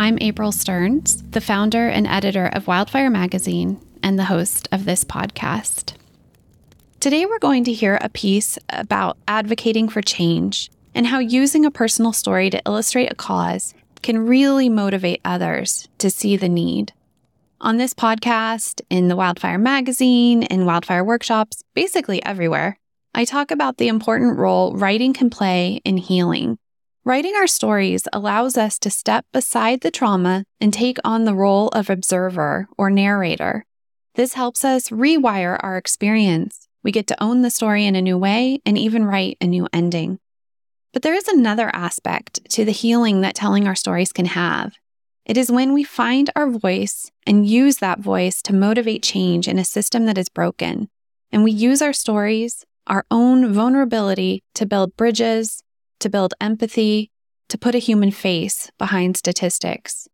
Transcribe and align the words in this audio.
I'm 0.00 0.16
April 0.22 0.50
Stearns, 0.50 1.22
the 1.24 1.42
founder 1.42 1.86
and 1.86 2.06
editor 2.06 2.46
of 2.46 2.66
Wildfire 2.66 3.10
Magazine 3.10 3.78
and 4.02 4.18
the 4.18 4.24
host 4.24 4.66
of 4.72 4.86
this 4.86 5.04
podcast. 5.04 5.92
Today, 7.00 7.26
we're 7.26 7.38
going 7.38 7.64
to 7.64 7.72
hear 7.74 7.98
a 8.00 8.08
piece 8.08 8.58
about 8.70 9.18
advocating 9.28 9.90
for 9.90 10.00
change 10.00 10.70
and 10.94 11.06
how 11.06 11.18
using 11.18 11.66
a 11.66 11.70
personal 11.70 12.14
story 12.14 12.48
to 12.48 12.62
illustrate 12.64 13.12
a 13.12 13.14
cause 13.14 13.74
can 14.00 14.26
really 14.26 14.70
motivate 14.70 15.20
others 15.22 15.86
to 15.98 16.08
see 16.08 16.34
the 16.34 16.48
need. 16.48 16.94
On 17.60 17.76
this 17.76 17.92
podcast, 17.92 18.80
in 18.88 19.08
the 19.08 19.16
Wildfire 19.16 19.58
Magazine, 19.58 20.44
in 20.44 20.64
wildfire 20.64 21.04
workshops, 21.04 21.62
basically 21.74 22.24
everywhere, 22.24 22.78
I 23.14 23.26
talk 23.26 23.50
about 23.50 23.76
the 23.76 23.88
important 23.88 24.38
role 24.38 24.74
writing 24.74 25.12
can 25.12 25.28
play 25.28 25.82
in 25.84 25.98
healing. 25.98 26.56
Writing 27.02 27.34
our 27.34 27.46
stories 27.46 28.06
allows 28.12 28.58
us 28.58 28.78
to 28.78 28.90
step 28.90 29.24
beside 29.32 29.80
the 29.80 29.90
trauma 29.90 30.44
and 30.60 30.70
take 30.70 30.98
on 31.02 31.24
the 31.24 31.34
role 31.34 31.68
of 31.68 31.88
observer 31.88 32.68
or 32.76 32.90
narrator. 32.90 33.64
This 34.16 34.34
helps 34.34 34.66
us 34.66 34.90
rewire 34.90 35.58
our 35.62 35.78
experience. 35.78 36.68
We 36.82 36.92
get 36.92 37.06
to 37.06 37.22
own 37.22 37.40
the 37.40 37.48
story 37.48 37.86
in 37.86 37.96
a 37.96 38.02
new 38.02 38.18
way 38.18 38.60
and 38.66 38.76
even 38.76 39.06
write 39.06 39.38
a 39.40 39.46
new 39.46 39.66
ending. 39.72 40.18
But 40.92 41.00
there 41.00 41.14
is 41.14 41.26
another 41.26 41.70
aspect 41.74 42.50
to 42.50 42.66
the 42.66 42.70
healing 42.70 43.22
that 43.22 43.34
telling 43.34 43.66
our 43.66 43.74
stories 43.74 44.12
can 44.12 44.26
have. 44.26 44.74
It 45.24 45.38
is 45.38 45.50
when 45.50 45.72
we 45.72 45.84
find 45.84 46.28
our 46.36 46.50
voice 46.50 47.10
and 47.26 47.46
use 47.46 47.78
that 47.78 48.00
voice 48.00 48.42
to 48.42 48.54
motivate 48.54 49.02
change 49.02 49.48
in 49.48 49.58
a 49.58 49.64
system 49.64 50.04
that 50.04 50.18
is 50.18 50.28
broken. 50.28 50.90
And 51.32 51.44
we 51.44 51.52
use 51.52 51.80
our 51.80 51.94
stories, 51.94 52.66
our 52.86 53.06
own 53.10 53.54
vulnerability 53.54 54.42
to 54.54 54.66
build 54.66 54.96
bridges, 54.96 55.62
to 56.00 56.08
build 56.08 56.34
empathy, 56.40 57.10
to 57.48 57.58
put 57.58 57.74
a 57.74 57.78
human 57.78 58.10
face 58.10 58.70
behind 58.78 59.16
statistics. 59.16 60.08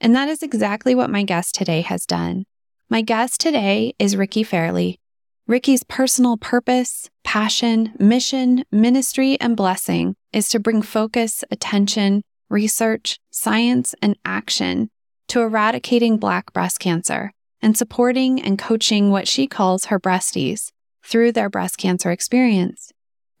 And 0.00 0.14
that 0.14 0.28
is 0.28 0.42
exactly 0.42 0.94
what 0.94 1.10
my 1.10 1.22
guest 1.22 1.54
today 1.54 1.80
has 1.82 2.06
done. 2.06 2.44
My 2.88 3.02
guest 3.02 3.40
today 3.40 3.94
is 3.98 4.16
Ricki 4.16 4.42
Fairley. 4.42 4.98
Ricki's 5.46 5.82
personal 5.82 6.36
purpose, 6.36 7.10
passion, 7.24 7.92
mission, 7.98 8.64
ministry, 8.70 9.40
and 9.40 9.56
blessing 9.56 10.14
is 10.32 10.48
to 10.50 10.60
bring 10.60 10.82
focus, 10.82 11.42
attention, 11.50 12.22
research, 12.48 13.18
science, 13.30 13.94
and 14.02 14.16
action 14.24 14.88
to 15.28 15.40
eradicating 15.40 16.18
Black 16.18 16.52
breast 16.52 16.78
cancer 16.78 17.32
and 17.60 17.76
supporting 17.76 18.40
and 18.40 18.58
coaching 18.58 19.10
what 19.10 19.26
she 19.26 19.46
calls 19.46 19.86
her 19.86 19.98
breasties 19.98 20.70
through 21.02 21.32
their 21.32 21.48
breast 21.48 21.78
cancer 21.78 22.10
experience. 22.10 22.92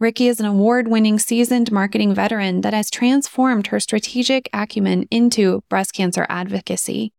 Ricki 0.02 0.26
is 0.26 0.40
an 0.40 0.46
award 0.46 0.88
winning 0.88 1.20
seasoned 1.20 1.70
marketing 1.70 2.12
veteran 2.12 2.62
that 2.62 2.74
has 2.74 2.90
transformed 2.90 3.68
her 3.68 3.78
strategic 3.78 4.50
acumen 4.52 5.06
into 5.12 5.62
breast 5.68 5.92
cancer 5.92 6.26
advocacy. 6.28 7.12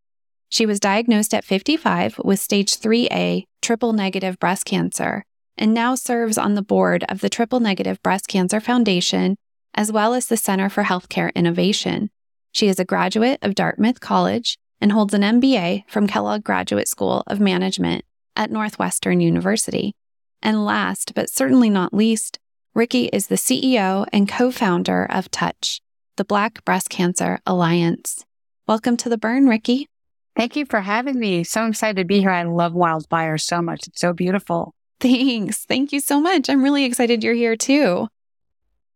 She 0.50 0.66
was 0.66 0.80
diagnosed 0.80 1.32
at 1.32 1.46
55 1.46 2.20
with 2.22 2.40
stage 2.40 2.78
3A 2.78 3.44
triple 3.62 3.94
negative 3.94 4.38
breast 4.38 4.66
cancer 4.66 5.24
and 5.56 5.72
now 5.72 5.94
serves 5.94 6.36
on 6.36 6.56
the 6.56 6.62
board 6.62 7.06
of 7.08 7.22
the 7.22 7.30
Triple 7.30 7.58
Negative 7.58 8.02
Breast 8.02 8.28
Cancer 8.28 8.60
Foundation 8.60 9.36
as 9.72 9.90
well 9.90 10.12
as 10.12 10.26
the 10.26 10.36
Center 10.36 10.68
for 10.68 10.82
Healthcare 10.82 11.34
Innovation. 11.34 12.10
She 12.52 12.68
is 12.68 12.78
a 12.78 12.84
graduate 12.84 13.38
of 13.40 13.54
Dartmouth 13.54 14.00
College 14.00 14.58
and 14.78 14.92
holds 14.92 15.14
an 15.14 15.22
MBA 15.22 15.84
from 15.88 16.06
Kellogg 16.06 16.44
Graduate 16.44 16.88
School 16.88 17.22
of 17.28 17.40
Management 17.40 18.04
at 18.36 18.50
Northwestern 18.50 19.20
University. 19.20 19.94
And 20.42 20.66
last, 20.66 21.14
but 21.14 21.30
certainly 21.30 21.70
not 21.70 21.94
least, 21.94 22.38
Ricki 22.76 23.04
is 23.12 23.28
the 23.28 23.36
CEO 23.36 24.04
and 24.12 24.28
co 24.28 24.50
founder 24.50 25.06
of 25.08 25.30
Touch, 25.30 25.80
the 26.16 26.24
Black 26.24 26.64
Breast 26.64 26.90
Cancer 26.90 27.38
Alliance. 27.46 28.24
Welcome 28.66 28.96
to 28.96 29.08
the 29.08 29.16
burn, 29.16 29.46
Ricki. 29.46 29.88
Thank 30.34 30.56
you 30.56 30.66
for 30.66 30.80
having 30.80 31.20
me. 31.20 31.44
So 31.44 31.66
excited 31.66 31.98
to 31.98 32.04
be 32.04 32.18
here. 32.18 32.32
I 32.32 32.42
love 32.42 32.72
wildfires 32.72 33.42
so 33.42 33.62
much. 33.62 33.86
It's 33.86 34.00
so 34.00 34.12
beautiful. 34.12 34.74
Thanks. 34.98 35.64
Thank 35.64 35.92
you 35.92 36.00
so 36.00 36.20
much. 36.20 36.50
I'm 36.50 36.64
really 36.64 36.84
excited 36.84 37.22
you're 37.22 37.34
here 37.34 37.54
too. 37.54 38.08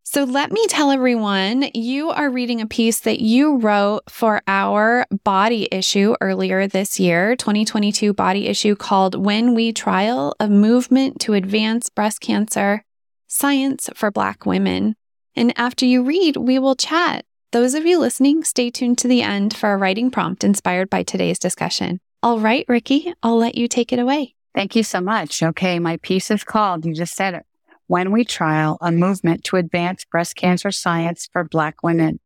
So 0.03 0.25
let 0.25 0.51
me 0.51 0.67
tell 0.67 0.91
everyone 0.91 1.69
you 1.73 2.09
are 2.09 2.29
reading 2.29 2.59
a 2.59 2.67
piece 2.67 2.99
that 3.01 3.21
you 3.21 3.59
wrote 3.59 4.09
for 4.09 4.41
our 4.45 5.05
body 5.23 5.69
issue 5.71 6.15
earlier 6.19 6.67
this 6.67 6.99
year, 6.99 7.37
2022 7.37 8.13
body 8.13 8.47
issue 8.47 8.75
called 8.75 9.23
When 9.23 9.55
We 9.55 9.71
Trial 9.71 10.35
a 10.37 10.49
Movement 10.49 11.21
to 11.21 11.33
Advance 11.33 11.87
Breast 11.89 12.19
Cancer 12.19 12.83
Science 13.31 13.91
for 13.93 14.09
Black 14.09 14.47
Women. 14.47 14.95
And 15.35 15.53
after 15.55 15.85
you 15.85 16.01
read, 16.01 16.35
we 16.35 16.57
will 16.57 16.75
chat. 16.75 17.25
Those 17.51 17.75
of 17.75 17.85
you 17.85 17.99
listening, 17.99 18.43
stay 18.43 18.71
tuned 18.71 18.97
to 18.97 19.07
the 19.07 19.21
end 19.21 19.55
for 19.55 19.71
a 19.71 19.77
writing 19.77 20.09
prompt 20.09 20.43
inspired 20.43 20.89
by 20.89 21.03
today's 21.03 21.37
discussion. 21.37 21.99
All 22.23 22.39
right, 22.39 22.65
Ricki, 22.67 23.13
I'll 23.21 23.37
let 23.37 23.53
you 23.53 23.67
take 23.67 23.93
it 23.93 23.99
away. 23.99 24.33
Thank 24.55 24.75
you 24.75 24.81
so 24.81 24.99
much. 24.99 25.43
Okay, 25.43 25.77
my 25.77 25.97
piece 25.97 26.31
is 26.31 26.43
called, 26.43 26.85
you 26.85 26.95
just 26.95 27.15
said 27.15 27.35
it, 27.35 27.45
when 27.85 28.11
we 28.11 28.25
trial 28.25 28.79
a 28.81 28.91
movement 28.91 29.43
to 29.45 29.57
advance 29.57 30.05
breast 30.05 30.35
cancer 30.35 30.71
science 30.71 31.29
for 31.31 31.43
Black 31.43 31.83
women. 31.83 32.19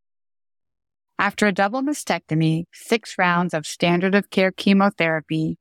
After 1.19 1.47
a 1.47 1.51
double 1.51 1.81
mastectomy, 1.81 2.63
six 2.71 3.17
rounds 3.17 3.53
of 3.53 3.67
standard 3.67 4.15
of 4.15 4.29
care 4.29 4.51
chemotherapy, 4.51 5.57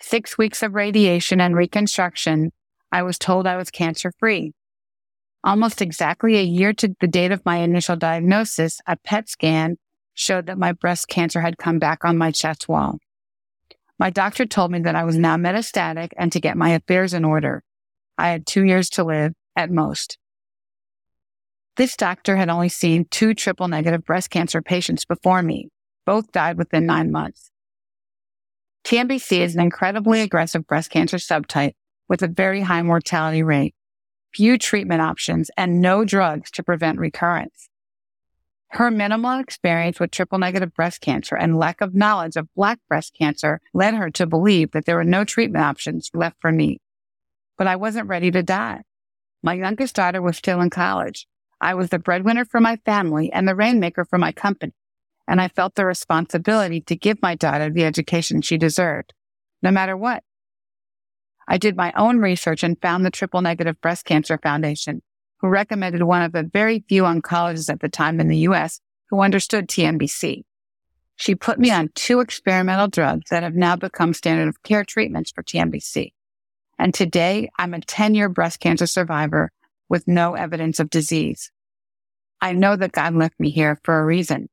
six 0.00 0.36
weeks 0.36 0.60
of 0.60 0.74
radiation 0.74 1.40
and 1.40 1.54
reconstruction, 1.54 2.50
I 2.90 3.04
was 3.04 3.16
told 3.16 3.46
I 3.46 3.56
was 3.56 3.70
cancer 3.70 4.12
free. 4.18 4.54
Almost 5.44 5.82
exactly 5.82 6.36
a 6.36 6.42
year 6.42 6.72
to 6.74 6.94
the 7.00 7.08
date 7.08 7.32
of 7.32 7.44
my 7.44 7.56
initial 7.58 7.96
diagnosis, 7.96 8.80
a 8.86 8.96
PET 8.96 9.28
scan 9.28 9.76
showed 10.14 10.46
that 10.46 10.58
my 10.58 10.72
breast 10.72 11.08
cancer 11.08 11.40
had 11.40 11.58
come 11.58 11.78
back 11.78 12.04
on 12.04 12.16
my 12.16 12.30
chest 12.30 12.68
wall. 12.68 12.98
My 13.98 14.10
doctor 14.10 14.46
told 14.46 14.70
me 14.70 14.80
that 14.80 14.94
I 14.94 15.04
was 15.04 15.16
now 15.16 15.36
metastatic 15.36 16.10
and 16.16 16.30
to 16.32 16.40
get 16.40 16.56
my 16.56 16.70
affairs 16.70 17.12
in 17.12 17.24
order. 17.24 17.62
I 18.18 18.28
had 18.28 18.46
two 18.46 18.64
years 18.64 18.88
to 18.90 19.04
live 19.04 19.32
at 19.56 19.70
most. 19.70 20.18
This 21.76 21.96
doctor 21.96 22.36
had 22.36 22.48
only 22.48 22.68
seen 22.68 23.06
two 23.10 23.34
triple 23.34 23.66
negative 23.66 24.04
breast 24.04 24.30
cancer 24.30 24.60
patients 24.60 25.04
before 25.04 25.42
me. 25.42 25.70
Both 26.04 26.30
died 26.30 26.58
within 26.58 26.86
nine 26.86 27.10
months. 27.10 27.50
TNBC 28.84 29.38
is 29.38 29.54
an 29.54 29.60
incredibly 29.60 30.20
aggressive 30.20 30.66
breast 30.66 30.90
cancer 30.90 31.16
subtype 31.16 31.72
with 32.08 32.22
a 32.22 32.28
very 32.28 32.60
high 32.60 32.82
mortality 32.82 33.42
rate, 33.42 33.74
few 34.34 34.58
treatment 34.58 35.02
options, 35.02 35.50
and 35.56 35.80
no 35.80 36.04
drugs 36.04 36.50
to 36.52 36.62
prevent 36.62 36.98
recurrence. 36.98 37.68
Her 38.68 38.90
minimal 38.90 39.38
experience 39.38 40.00
with 40.00 40.10
triple 40.10 40.38
negative 40.38 40.74
breast 40.74 41.00
cancer 41.00 41.36
and 41.36 41.58
lack 41.58 41.80
of 41.80 41.94
knowledge 41.94 42.36
of 42.36 42.48
black 42.54 42.78
breast 42.88 43.14
cancer 43.18 43.60
led 43.74 43.94
her 43.94 44.10
to 44.12 44.26
believe 44.26 44.72
that 44.72 44.86
there 44.86 44.96
were 44.96 45.04
no 45.04 45.24
treatment 45.24 45.64
options 45.64 46.10
left 46.14 46.36
for 46.40 46.50
me 46.50 46.80
but 47.62 47.68
I 47.68 47.76
wasn't 47.76 48.08
ready 48.08 48.30
to 48.32 48.42
die. 48.42 48.82
My 49.40 49.54
youngest 49.54 49.94
daughter 49.94 50.20
was 50.20 50.36
still 50.36 50.60
in 50.60 50.70
college. 50.70 51.28
I 51.60 51.74
was 51.74 51.90
the 51.90 52.00
breadwinner 52.00 52.44
for 52.44 52.60
my 52.60 52.74
family 52.84 53.32
and 53.32 53.46
the 53.46 53.54
rainmaker 53.54 54.04
for 54.04 54.18
my 54.18 54.32
company. 54.32 54.72
And 55.28 55.40
I 55.40 55.46
felt 55.46 55.76
the 55.76 55.86
responsibility 55.86 56.80
to 56.80 56.96
give 56.96 57.22
my 57.22 57.36
daughter 57.36 57.70
the 57.70 57.84
education 57.84 58.42
she 58.42 58.58
deserved, 58.58 59.14
no 59.62 59.70
matter 59.70 59.96
what. 59.96 60.24
I 61.52 61.58
did 61.58 61.76
my 61.76 61.92
own 61.98 62.18
research 62.18 62.62
and 62.62 62.80
found 62.80 63.04
the 63.04 63.10
Triple 63.10 63.42
Negative 63.42 63.78
Breast 63.82 64.06
Cancer 64.06 64.38
Foundation, 64.38 65.02
who 65.40 65.48
recommended 65.48 66.02
one 66.02 66.22
of 66.22 66.32
the 66.32 66.48
very 66.50 66.82
few 66.88 67.02
oncologists 67.02 67.70
at 67.70 67.80
the 67.80 67.90
time 67.90 68.20
in 68.20 68.28
the 68.28 68.38
US 68.48 68.80
who 69.10 69.20
understood 69.20 69.68
TNBC. 69.68 70.44
She 71.16 71.34
put 71.34 71.58
me 71.58 71.70
on 71.70 71.90
two 71.94 72.20
experimental 72.20 72.88
drugs 72.88 73.28
that 73.28 73.42
have 73.42 73.54
now 73.54 73.76
become 73.76 74.14
standard 74.14 74.48
of 74.48 74.62
care 74.62 74.82
treatments 74.82 75.30
for 75.30 75.42
TNBC. 75.42 76.14
And 76.78 76.94
today 76.94 77.50
I'm 77.58 77.74
a 77.74 77.82
10 77.82 78.14
year 78.14 78.30
breast 78.30 78.58
cancer 78.58 78.86
survivor 78.86 79.52
with 79.90 80.08
no 80.08 80.32
evidence 80.32 80.80
of 80.80 80.88
disease. 80.88 81.50
I 82.40 82.54
know 82.54 82.76
that 82.76 82.92
God 82.92 83.14
left 83.14 83.38
me 83.38 83.50
here 83.50 83.78
for 83.84 84.00
a 84.00 84.06
reason. 84.06 84.48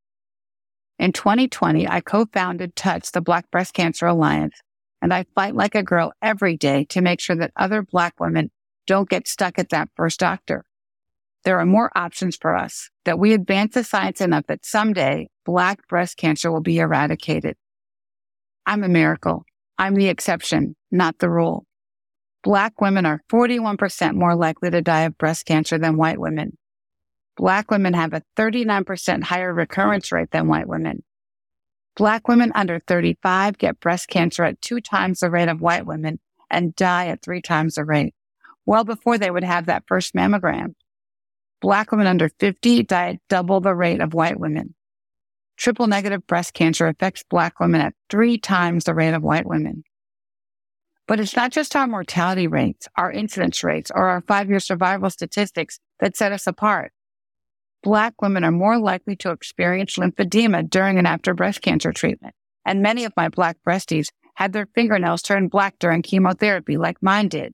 In 0.98 1.13
2020, 1.13 1.88
I 1.88 2.01
co-founded 2.01 2.75
Touch, 2.75 3.13
the 3.13 3.22
Black 3.22 3.50
Breast 3.51 3.74
Cancer 3.74 4.06
Alliance, 4.06 4.60
and 5.01 5.13
I 5.13 5.25
fight 5.36 5.56
like 5.56 5.75
a 5.75 5.84
girl 5.84 6.13
every 6.22 6.57
day 6.57 6.86
to 6.86 7.01
make 7.01 7.19
sure 7.19 7.36
that 7.36 7.51
other 7.56 7.81
Black 7.81 8.19
women 8.19 8.51
don't 8.88 9.10
get 9.10 9.28
stuck 9.28 9.60
at 9.60 9.69
that 9.69 9.90
first 9.96 10.19
doctor. 10.19 10.66
There 11.46 11.60
are 11.60 11.66
more 11.66 11.92
options 11.96 12.36
for 12.36 12.56
us, 12.56 12.90
that 13.06 13.19
we 13.19 13.34
advance 13.34 13.75
the 13.75 13.84
science 13.84 14.19
enough 14.19 14.48
that 14.48 14.66
someday 14.66 15.30
Black 15.46 15.88
breast 15.88 16.18
cancer 16.18 16.51
will 16.51 16.62
be 16.62 16.80
eradicated. 16.80 17.56
I'm 18.66 18.84
a 18.84 18.90
miracle. 18.90 19.46
I'm 19.78 19.96
the 19.96 20.10
exception, 20.10 20.75
not 20.92 21.19
the 21.19 21.30
rule. 21.30 21.66
Black 22.44 22.80
women 22.81 23.06
are 23.06 23.22
41% 23.31 24.16
more 24.16 24.36
likely 24.36 24.69
to 24.69 24.81
die 24.81 25.01
of 25.01 25.18
breast 25.18 25.46
cancer 25.46 25.78
than 25.78 25.98
white 25.98 26.19
women. 26.19 26.57
Black 27.38 27.72
women 27.72 27.94
have 27.94 28.13
a 28.13 28.24
39% 28.38 29.24
higher 29.24 29.54
recurrence 29.54 30.12
rate 30.12 30.31
than 30.31 30.48
white 30.48 30.68
women. 30.68 31.04
Black 32.00 32.30
women 32.30 32.54
under 32.56 32.80
35 32.80 33.57
get 33.57 33.81
breast 33.81 34.07
cancer 34.07 34.46
at 34.46 34.62
two 34.62 34.80
times 34.80 35.19
the 35.19 35.30
rate 35.30 35.50
of 35.50 35.60
white 35.60 35.86
women 35.86 36.18
and 36.50 36.74
die 36.74 37.07
at 37.07 37.22
three 37.22 37.42
times 37.42 37.75
the 37.75 37.84
rate, 37.84 38.16
well 38.66 38.86
before 38.86 39.18
they 39.18 39.30
would 39.30 39.44
have 39.44 39.66
that 39.66 39.84
first 39.86 40.16
mammogram. 40.16 40.75
Black 41.60 41.92
women 41.92 42.07
under 42.07 42.30
50 42.30 42.84
die 42.84 43.10
at 43.10 43.28
double 43.28 43.60
the 43.60 43.75
rate 43.75 44.00
of 44.00 44.13
white 44.13 44.40
women. 44.40 44.75
Triple 45.57 45.88
negative 45.88 46.25
breast 46.25 46.54
cancer 46.54 46.88
affects 46.88 47.25
Black 47.30 47.60
women 47.60 47.81
at 47.81 47.96
three 48.10 48.38
times 48.38 48.86
the 48.86 48.96
rate 48.96 49.13
of 49.13 49.22
white 49.22 49.46
women. 49.46 49.84
But 51.06 51.19
it's 51.19 51.36
not 51.36 51.51
just 51.51 51.75
our 51.75 51.86
mortality 51.86 52.48
rates, 52.48 52.88
our 52.96 53.12
incidence 53.12 53.62
rates, 53.62 53.92
or 53.94 54.07
our 54.07 54.22
five 54.22 54.48
year 54.48 54.62
survival 54.62 55.10
statistics 55.10 55.81
that 56.00 56.16
set 56.16 56.31
us 56.31 56.48
apart. 56.48 56.94
Black 57.81 58.21
women 58.21 58.43
are 58.43 58.51
more 58.51 58.77
likely 58.77 59.15
to 59.17 59.31
experience 59.31 59.95
lymphedema 59.95 60.69
during 60.69 60.97
and 60.97 61.07
after 61.07 61.33
breast 61.33 61.61
cancer 61.61 61.93
treatment. 61.93 62.35
And 62.65 62.81
many 62.81 63.05
of 63.05 63.13
my 63.15 63.29
Black 63.29 63.57
breasties 63.65 64.09
had 64.35 64.53
their 64.53 64.67
fingernails 64.73 65.21
turn 65.21 65.49
black 65.49 65.77
during 65.79 66.01
chemotherapy 66.01 66.77
like 66.77 67.01
mine 67.01 67.27
did, 67.27 67.53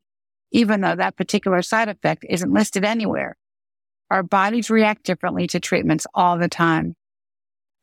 even 0.52 0.82
though 0.82 0.96
that 0.96 1.18
particular 1.18 1.62
side 1.62 1.90
effect 1.90 2.24
isn't 2.30 2.54
listed 2.54 2.86
anywhere. 2.86 3.36
Our 4.12 4.22
bodies 4.22 4.70
react 4.70 5.04
differently 5.04 5.48
to 5.48 5.60
treatments 5.60 6.06
all 6.14 6.38
the 6.38 6.48
time. 6.48 6.96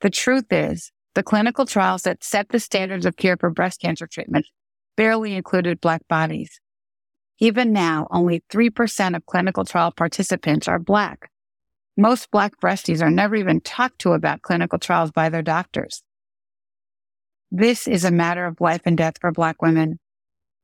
The 0.02 0.10
truth 0.10 0.52
is, 0.52 0.92
the 1.14 1.24
clinical 1.24 1.66
trials 1.66 2.02
that 2.02 2.22
set 2.22 2.50
the 2.50 2.60
standards 2.60 3.04
of 3.04 3.16
care 3.16 3.36
for 3.36 3.50
breast 3.50 3.80
cancer 3.80 4.06
treatment 4.06 4.46
barely 4.96 5.34
included 5.34 5.80
Black 5.80 6.06
bodies. 6.06 6.60
Even 7.38 7.72
now, 7.72 8.06
only 8.10 8.42
3% 8.52 9.16
of 9.16 9.26
clinical 9.26 9.64
trial 9.64 9.90
participants 9.90 10.68
are 10.68 10.78
Black. 10.78 11.31
Most 11.96 12.30
Black 12.30 12.58
breasties 12.58 13.02
are 13.02 13.10
never 13.10 13.36
even 13.36 13.60
talked 13.60 13.98
to 14.00 14.12
about 14.12 14.42
clinical 14.42 14.78
trials 14.78 15.10
by 15.10 15.28
their 15.28 15.42
doctors. 15.42 16.02
This 17.50 17.86
is 17.86 18.04
a 18.04 18.10
matter 18.10 18.46
of 18.46 18.62
life 18.62 18.80
and 18.86 18.96
death 18.96 19.14
for 19.20 19.30
Black 19.30 19.60
women. 19.60 19.98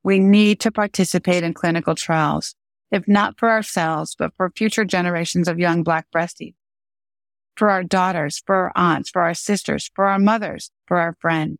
We 0.03 0.19
need 0.19 0.59
to 0.61 0.71
participate 0.71 1.43
in 1.43 1.53
clinical 1.53 1.93
trials, 1.93 2.55
if 2.91 3.07
not 3.07 3.37
for 3.37 3.51
ourselves, 3.51 4.15
but 4.17 4.33
for 4.37 4.49
future 4.49 4.85
generations 4.85 5.47
of 5.47 5.59
young 5.59 5.83
Black 5.83 6.07
breasties. 6.13 6.55
For 7.55 7.69
our 7.69 7.83
daughters, 7.83 8.41
for 8.43 8.55
our 8.55 8.71
aunts, 8.75 9.11
for 9.11 9.21
our 9.21 9.35
sisters, 9.35 9.91
for 9.93 10.05
our 10.05 10.17
mothers, 10.17 10.71
for 10.87 10.97
our 10.97 11.15
friends. 11.19 11.57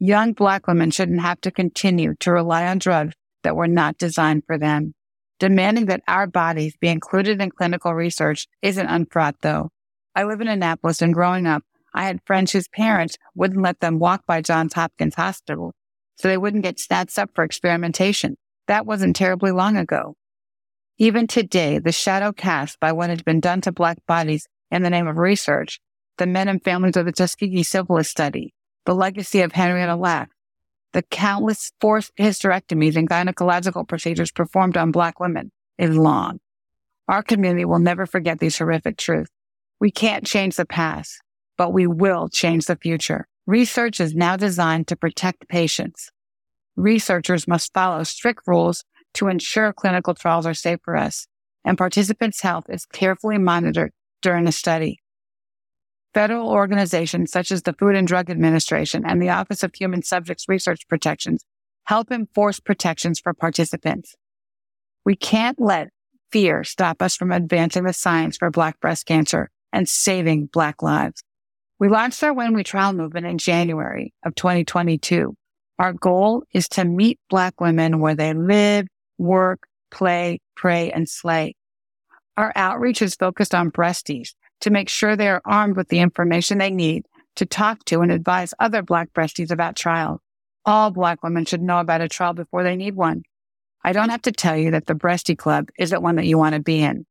Young 0.00 0.32
Black 0.32 0.66
women 0.66 0.90
shouldn't 0.90 1.20
have 1.20 1.40
to 1.42 1.52
continue 1.52 2.14
to 2.18 2.32
rely 2.32 2.66
on 2.66 2.78
drugs 2.78 3.14
that 3.44 3.54
were 3.54 3.68
not 3.68 3.98
designed 3.98 4.42
for 4.44 4.58
them. 4.58 4.94
Demanding 5.42 5.86
that 5.86 6.04
our 6.06 6.28
bodies 6.28 6.76
be 6.76 6.86
included 6.86 7.42
in 7.42 7.50
clinical 7.50 7.92
research 7.92 8.46
isn't 8.62 8.86
unfraught 8.86 9.34
though. 9.40 9.70
I 10.14 10.22
live 10.22 10.40
in 10.40 10.46
Annapolis 10.46 11.02
and 11.02 11.12
growing 11.12 11.48
up, 11.48 11.64
I 11.92 12.04
had 12.04 12.20
friends 12.24 12.52
whose 12.52 12.68
parents 12.68 13.18
wouldn't 13.34 13.60
let 13.60 13.80
them 13.80 13.98
walk 13.98 14.24
by 14.24 14.40
Johns 14.40 14.74
Hopkins 14.74 15.16
Hospital 15.16 15.74
so 16.14 16.28
they 16.28 16.38
wouldn't 16.38 16.62
get 16.62 16.78
snatched 16.78 17.18
up 17.18 17.30
for 17.34 17.42
experimentation. 17.42 18.36
That 18.68 18.86
wasn't 18.86 19.16
terribly 19.16 19.50
long 19.50 19.76
ago. 19.76 20.14
Even 20.96 21.26
today, 21.26 21.80
the 21.80 21.90
shadow 21.90 22.30
cast 22.30 22.78
by 22.78 22.92
what 22.92 23.10
has 23.10 23.22
been 23.22 23.40
done 23.40 23.62
to 23.62 23.72
black 23.72 23.98
bodies 24.06 24.46
in 24.70 24.84
the 24.84 24.90
name 24.90 25.08
of 25.08 25.18
research, 25.18 25.80
the 26.18 26.26
men 26.28 26.46
and 26.46 26.62
families 26.62 26.96
of 26.96 27.04
the 27.04 27.10
Tuskegee 27.10 27.64
syphilis 27.64 28.08
study, 28.08 28.54
the 28.86 28.94
legacy 28.94 29.40
of 29.40 29.50
Henrietta 29.50 29.96
Lacks, 29.96 30.36
the 30.92 31.02
countless 31.02 31.72
forced 31.80 32.14
hysterectomies 32.16 32.96
and 32.96 33.08
gynecological 33.08 33.86
procedures 33.86 34.30
performed 34.30 34.76
on 34.76 34.92
Black 34.92 35.20
women 35.20 35.50
is 35.78 35.96
long. 35.96 36.38
Our 37.08 37.22
community 37.22 37.64
will 37.64 37.78
never 37.78 38.06
forget 38.06 38.38
these 38.38 38.58
horrific 38.58 38.96
truths. 38.96 39.30
We 39.80 39.90
can't 39.90 40.26
change 40.26 40.56
the 40.56 40.66
past, 40.66 41.20
but 41.58 41.72
we 41.72 41.86
will 41.86 42.28
change 42.28 42.66
the 42.66 42.76
future. 42.76 43.26
Research 43.46 44.00
is 44.00 44.14
now 44.14 44.36
designed 44.36 44.86
to 44.88 44.96
protect 44.96 45.48
patients. 45.48 46.10
Researchers 46.76 47.48
must 47.48 47.74
follow 47.74 48.04
strict 48.04 48.42
rules 48.46 48.84
to 49.14 49.28
ensure 49.28 49.72
clinical 49.72 50.14
trials 50.14 50.46
are 50.46 50.54
safe 50.54 50.78
for 50.84 50.96
us, 50.96 51.26
and 51.64 51.76
participants' 51.76 52.40
health 52.40 52.66
is 52.68 52.86
carefully 52.86 53.38
monitored 53.38 53.92
during 54.22 54.44
the 54.44 54.52
study. 54.52 55.01
Federal 56.14 56.50
organizations 56.50 57.32
such 57.32 57.50
as 57.50 57.62
the 57.62 57.72
Food 57.72 57.96
and 57.96 58.06
Drug 58.06 58.28
Administration 58.28 59.02
and 59.06 59.20
the 59.20 59.30
Office 59.30 59.62
of 59.62 59.74
Human 59.74 60.02
Subjects 60.02 60.48
Research 60.48 60.86
Protections 60.88 61.44
help 61.84 62.12
enforce 62.12 62.60
protections 62.60 63.18
for 63.18 63.32
participants. 63.32 64.14
We 65.04 65.16
can't 65.16 65.60
let 65.60 65.88
fear 66.30 66.64
stop 66.64 67.02
us 67.02 67.16
from 67.16 67.32
advancing 67.32 67.84
the 67.84 67.92
science 67.92 68.36
for 68.36 68.50
Black 68.50 68.78
breast 68.80 69.06
cancer 69.06 69.50
and 69.72 69.88
saving 69.88 70.46
Black 70.46 70.82
lives. 70.82 71.22
We 71.78 71.88
launched 71.88 72.22
our 72.22 72.32
When 72.32 72.54
We 72.54 72.62
Trial 72.62 72.92
movement 72.92 73.26
in 73.26 73.38
January 73.38 74.12
of 74.24 74.34
2022. 74.34 75.34
Our 75.78 75.92
goal 75.92 76.44
is 76.52 76.68
to 76.70 76.84
meet 76.84 77.18
Black 77.28 77.60
women 77.60 78.00
where 78.00 78.14
they 78.14 78.34
live, 78.34 78.86
work, 79.18 79.62
play, 79.90 80.40
pray, 80.54 80.92
and 80.92 81.08
slay. 81.08 81.54
Our 82.36 82.52
outreach 82.54 83.02
is 83.02 83.14
focused 83.14 83.54
on 83.54 83.70
breasties 83.70 84.34
to 84.62 84.70
make 84.70 84.88
sure 84.88 85.14
they 85.14 85.28
are 85.28 85.42
armed 85.44 85.76
with 85.76 85.88
the 85.88 86.00
information 86.00 86.58
they 86.58 86.70
need 86.70 87.06
to 87.36 87.46
talk 87.46 87.84
to 87.86 88.00
and 88.00 88.10
advise 88.10 88.54
other 88.58 88.82
Black 88.82 89.12
breasties 89.12 89.50
about 89.50 89.76
trials. 89.76 90.20
All 90.64 90.90
Black 90.90 91.22
women 91.22 91.44
should 91.44 91.62
know 91.62 91.78
about 91.78 92.00
a 92.00 92.08
trial 92.08 92.32
before 92.32 92.62
they 92.62 92.76
need 92.76 92.94
one. 92.94 93.22
I 93.84 93.92
don't 93.92 94.10
have 94.10 94.22
to 94.22 94.32
tell 94.32 94.56
you 94.56 94.70
that 94.70 94.86
the 94.86 94.94
Breastie 94.94 95.36
Club 95.36 95.68
isn't 95.78 96.02
one 96.02 96.16
that 96.16 96.26
you 96.26 96.38
want 96.38 96.54
to 96.54 96.60
be 96.60 96.80
in. 96.80 97.04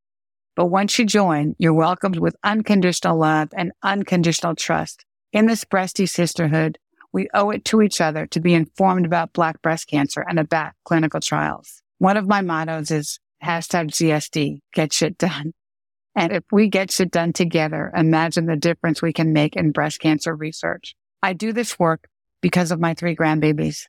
But 0.55 0.67
once 0.67 0.97
you 0.97 1.05
join, 1.05 1.55
you're 1.57 1.73
welcomed 1.73 2.17
with 2.17 2.35
unconditional 2.43 3.17
love 3.17 3.49
and 3.55 3.71
unconditional 3.83 4.55
trust. 4.55 5.05
In 5.33 5.47
this 5.47 5.65
Breastie 5.65 6.09
sisterhood, 6.09 6.77
we 7.11 7.27
owe 7.33 7.49
it 7.49 7.65
to 7.65 7.81
each 7.81 7.99
other 7.99 8.25
to 8.27 8.39
be 8.39 8.53
informed 8.53 9.05
about 9.05 9.33
Black 9.33 9.61
breast 9.61 9.87
cancer 9.87 10.21
and 10.27 10.39
about 10.39 10.73
clinical 10.85 11.19
trials. 11.19 11.81
One 11.97 12.15
of 12.15 12.27
my 12.27 12.41
mottos 12.41 12.91
is 12.91 13.19
hashtag 13.43 13.87
GSD, 13.87 14.59
get 14.73 14.93
shit 14.93 15.17
done. 15.17 15.53
And 16.15 16.31
if 16.33 16.43
we 16.51 16.67
get 16.67 16.91
shit 16.91 17.11
done 17.11 17.33
together, 17.33 17.91
imagine 17.95 18.45
the 18.45 18.57
difference 18.57 19.01
we 19.01 19.13
can 19.13 19.31
make 19.31 19.55
in 19.55 19.71
breast 19.71 19.99
cancer 19.99 20.35
research. 20.35 20.93
I 21.23 21.33
do 21.33 21.53
this 21.53 21.79
work 21.79 22.07
because 22.41 22.71
of 22.71 22.79
my 22.79 22.93
three 22.93 23.15
grandbabies. 23.15 23.85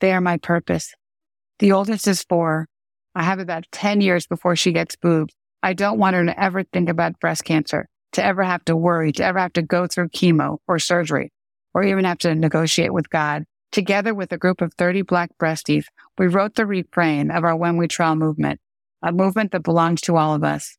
They 0.00 0.12
are 0.12 0.20
my 0.20 0.36
purpose. 0.36 0.94
The 1.60 1.72
oldest 1.72 2.06
is 2.06 2.22
four. 2.24 2.68
I 3.14 3.22
have 3.22 3.38
about 3.38 3.64
10 3.72 4.00
years 4.00 4.26
before 4.26 4.56
she 4.56 4.72
gets 4.72 4.96
boobs. 4.96 5.32
I 5.62 5.72
don't 5.72 5.98
want 5.98 6.16
her 6.16 6.24
to 6.26 6.38
ever 6.38 6.64
think 6.64 6.88
about 6.88 7.20
breast 7.20 7.44
cancer, 7.44 7.88
to 8.12 8.24
ever 8.24 8.42
have 8.42 8.64
to 8.66 8.76
worry, 8.76 9.12
to 9.12 9.24
ever 9.24 9.38
have 9.38 9.54
to 9.54 9.62
go 9.62 9.86
through 9.86 10.08
chemo 10.08 10.58
or 10.68 10.78
surgery, 10.78 11.32
or 11.72 11.84
even 11.84 12.04
have 12.04 12.18
to 12.18 12.34
negotiate 12.34 12.92
with 12.92 13.08
God. 13.08 13.44
Together 13.72 14.14
with 14.14 14.32
a 14.32 14.38
group 14.38 14.60
of 14.60 14.74
30 14.74 15.02
Black 15.02 15.30
breasties, 15.40 15.86
we 16.18 16.26
wrote 16.26 16.54
the 16.54 16.66
refrain 16.66 17.30
of 17.30 17.44
our 17.44 17.56
When 17.56 17.76
We 17.76 17.88
Trial 17.88 18.14
movement, 18.14 18.60
a 19.02 19.10
movement 19.10 19.52
that 19.52 19.62
belongs 19.62 20.00
to 20.02 20.16
all 20.16 20.34
of 20.34 20.44
us. 20.44 20.76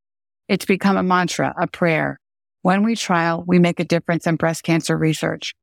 It's 0.48 0.66
become 0.66 0.96
a 0.96 1.04
mantra, 1.04 1.54
a 1.60 1.68
prayer. 1.68 2.20
When 2.62 2.84
we 2.84 2.96
trial, 2.96 3.44
we 3.46 3.60
make 3.60 3.80
a 3.80 3.84
difference 3.84 4.28
in 4.28 4.36
breast 4.36 4.64
cancer 4.64 4.98
research. 4.98 5.54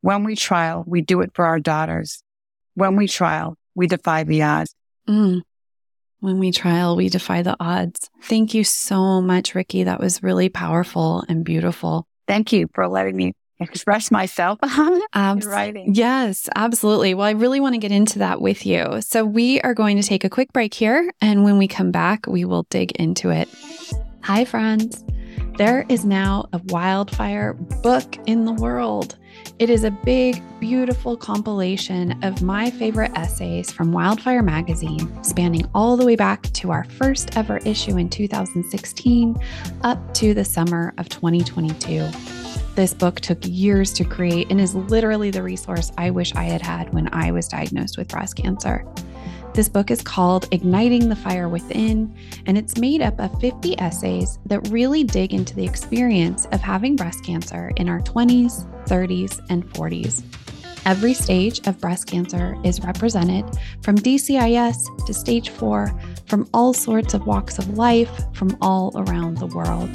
When 0.00 0.24
we 0.24 0.36
trial, 0.36 0.84
we 0.86 1.00
do 1.00 1.20
it 1.20 1.30
for 1.34 1.44
our 1.44 1.60
daughters. 1.60 2.22
When 2.74 2.96
we 2.96 3.08
trial, 3.08 3.56
we 3.74 3.86
defy 3.86 4.24
the 4.24 4.42
odds. 4.42 4.74
Mm. 5.08 5.42
When 6.20 6.38
we 6.38 6.50
trial, 6.50 6.96
we 6.96 7.08
defy 7.08 7.42
the 7.42 7.56
odds. 7.60 8.10
Thank 8.22 8.52
you 8.54 8.64
so 8.64 9.20
much, 9.20 9.54
Ricki. 9.54 9.84
That 9.84 10.00
was 10.00 10.22
really 10.22 10.48
powerful 10.48 11.24
and 11.28 11.44
beautiful. 11.44 12.06
Thank 12.26 12.52
you 12.52 12.68
for 12.74 12.88
letting 12.88 13.16
me 13.16 13.32
express 13.60 14.10
myself 14.10 14.58
Abs- 15.14 15.46
writing. 15.46 15.94
Yes, 15.94 16.48
absolutely. 16.56 17.14
Well, 17.14 17.26
I 17.26 17.30
really 17.30 17.60
want 17.60 17.74
to 17.74 17.80
get 17.80 17.92
into 17.92 18.18
that 18.18 18.40
with 18.40 18.66
you. 18.66 19.00
So 19.02 19.24
we 19.24 19.60
are 19.60 19.74
going 19.74 19.96
to 19.98 20.02
take 20.02 20.24
a 20.24 20.30
quick 20.30 20.52
break 20.52 20.74
here. 20.74 21.12
And 21.20 21.44
when 21.44 21.58
we 21.58 21.68
come 21.68 21.92
back, 21.92 22.26
we 22.26 22.44
will 22.44 22.64
dig 22.70 22.92
into 22.92 23.30
it. 23.30 23.48
Hi, 24.26 24.44
friends. 24.44 25.04
There 25.56 25.86
is 25.88 26.04
now 26.04 26.48
a 26.52 26.60
wildfire 26.64 27.52
book 27.52 28.16
in 28.26 28.44
the 28.44 28.54
world. 28.54 29.16
It 29.60 29.70
is 29.70 29.84
a 29.84 29.92
big, 29.92 30.42
beautiful 30.58 31.16
compilation 31.16 32.24
of 32.24 32.42
my 32.42 32.70
favorite 32.70 33.12
essays 33.14 33.70
from 33.70 33.92
Wildfire 33.92 34.42
Magazine, 34.42 35.22
spanning 35.22 35.70
all 35.76 35.96
the 35.96 36.04
way 36.04 36.16
back 36.16 36.42
to 36.54 36.72
our 36.72 36.82
first 36.82 37.36
ever 37.36 37.58
issue 37.58 37.98
in 37.98 38.08
2016 38.08 39.36
up 39.82 40.14
to 40.14 40.34
the 40.34 40.44
summer 40.44 40.92
of 40.98 41.08
2022. 41.08 42.08
This 42.74 42.92
book 42.92 43.20
took 43.20 43.38
years 43.42 43.92
to 43.92 44.04
create 44.04 44.50
and 44.50 44.60
is 44.60 44.74
literally 44.74 45.30
the 45.30 45.44
resource 45.44 45.92
I 45.98 46.10
wish 46.10 46.34
I 46.34 46.42
had 46.42 46.62
had 46.62 46.92
when 46.92 47.08
I 47.14 47.30
was 47.30 47.46
diagnosed 47.46 47.96
with 47.96 48.08
breast 48.08 48.34
cancer. 48.34 48.84
This 49.56 49.70
book 49.70 49.90
is 49.90 50.02
called 50.02 50.48
Igniting 50.52 51.08
the 51.08 51.16
Fire 51.16 51.48
Within, 51.48 52.14
and 52.44 52.58
it's 52.58 52.76
made 52.76 53.00
up 53.00 53.18
of 53.18 53.40
50 53.40 53.80
essays 53.80 54.38
that 54.44 54.68
really 54.68 55.02
dig 55.02 55.32
into 55.32 55.56
the 55.56 55.64
experience 55.64 56.44
of 56.52 56.60
having 56.60 56.94
breast 56.94 57.24
cancer 57.24 57.72
in 57.76 57.88
our 57.88 58.00
20s, 58.00 58.66
30s, 58.84 59.40
and 59.48 59.66
40s. 59.72 60.22
Every 60.84 61.14
stage 61.14 61.66
of 61.66 61.80
breast 61.80 62.06
cancer 62.06 62.54
is 62.64 62.84
represented 62.84 63.46
from 63.80 63.96
DCIS 63.96 65.06
to 65.06 65.14
stage 65.14 65.48
four, 65.48 65.90
from 66.26 66.46
all 66.52 66.74
sorts 66.74 67.14
of 67.14 67.26
walks 67.26 67.58
of 67.58 67.78
life, 67.78 68.10
from 68.34 68.58
all 68.60 68.92
around 69.08 69.38
the 69.38 69.46
world. 69.46 69.88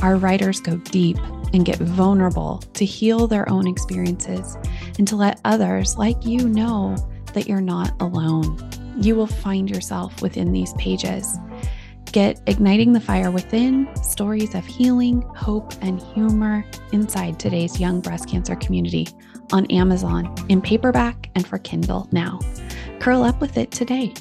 Our 0.00 0.14
writers 0.14 0.60
go 0.60 0.76
deep 0.76 1.18
and 1.52 1.64
get 1.64 1.78
vulnerable 1.80 2.62
to 2.74 2.84
heal 2.84 3.26
their 3.26 3.48
own 3.48 3.66
experiences 3.66 4.56
and 4.96 5.08
to 5.08 5.16
let 5.16 5.40
others 5.44 5.98
like 5.98 6.24
you 6.24 6.48
know 6.48 6.96
that 7.34 7.48
you're 7.48 7.60
not 7.60 8.00
alone 8.00 8.56
you 9.00 9.14
will 9.14 9.26
find 9.26 9.70
yourself 9.70 10.22
within 10.22 10.52
these 10.52 10.72
pages. 10.74 11.38
Get 12.12 12.42
Igniting 12.46 12.92
the 12.92 13.00
Fire 13.00 13.30
Within 13.30 13.88
stories 13.96 14.54
of 14.54 14.66
healing, 14.66 15.22
hope, 15.34 15.72
and 15.80 16.00
humor 16.00 16.64
inside 16.92 17.40
today's 17.40 17.80
young 17.80 18.00
breast 18.00 18.28
cancer 18.28 18.54
community 18.56 19.08
on 19.52 19.64
Amazon 19.66 20.34
in 20.48 20.60
paperback 20.60 21.30
and 21.34 21.46
for 21.46 21.58
Kindle 21.58 22.08
now. 22.12 22.38
Curl 23.00 23.22
up 23.22 23.40
with 23.40 23.56
it 23.56 23.70
today. 23.70 24.12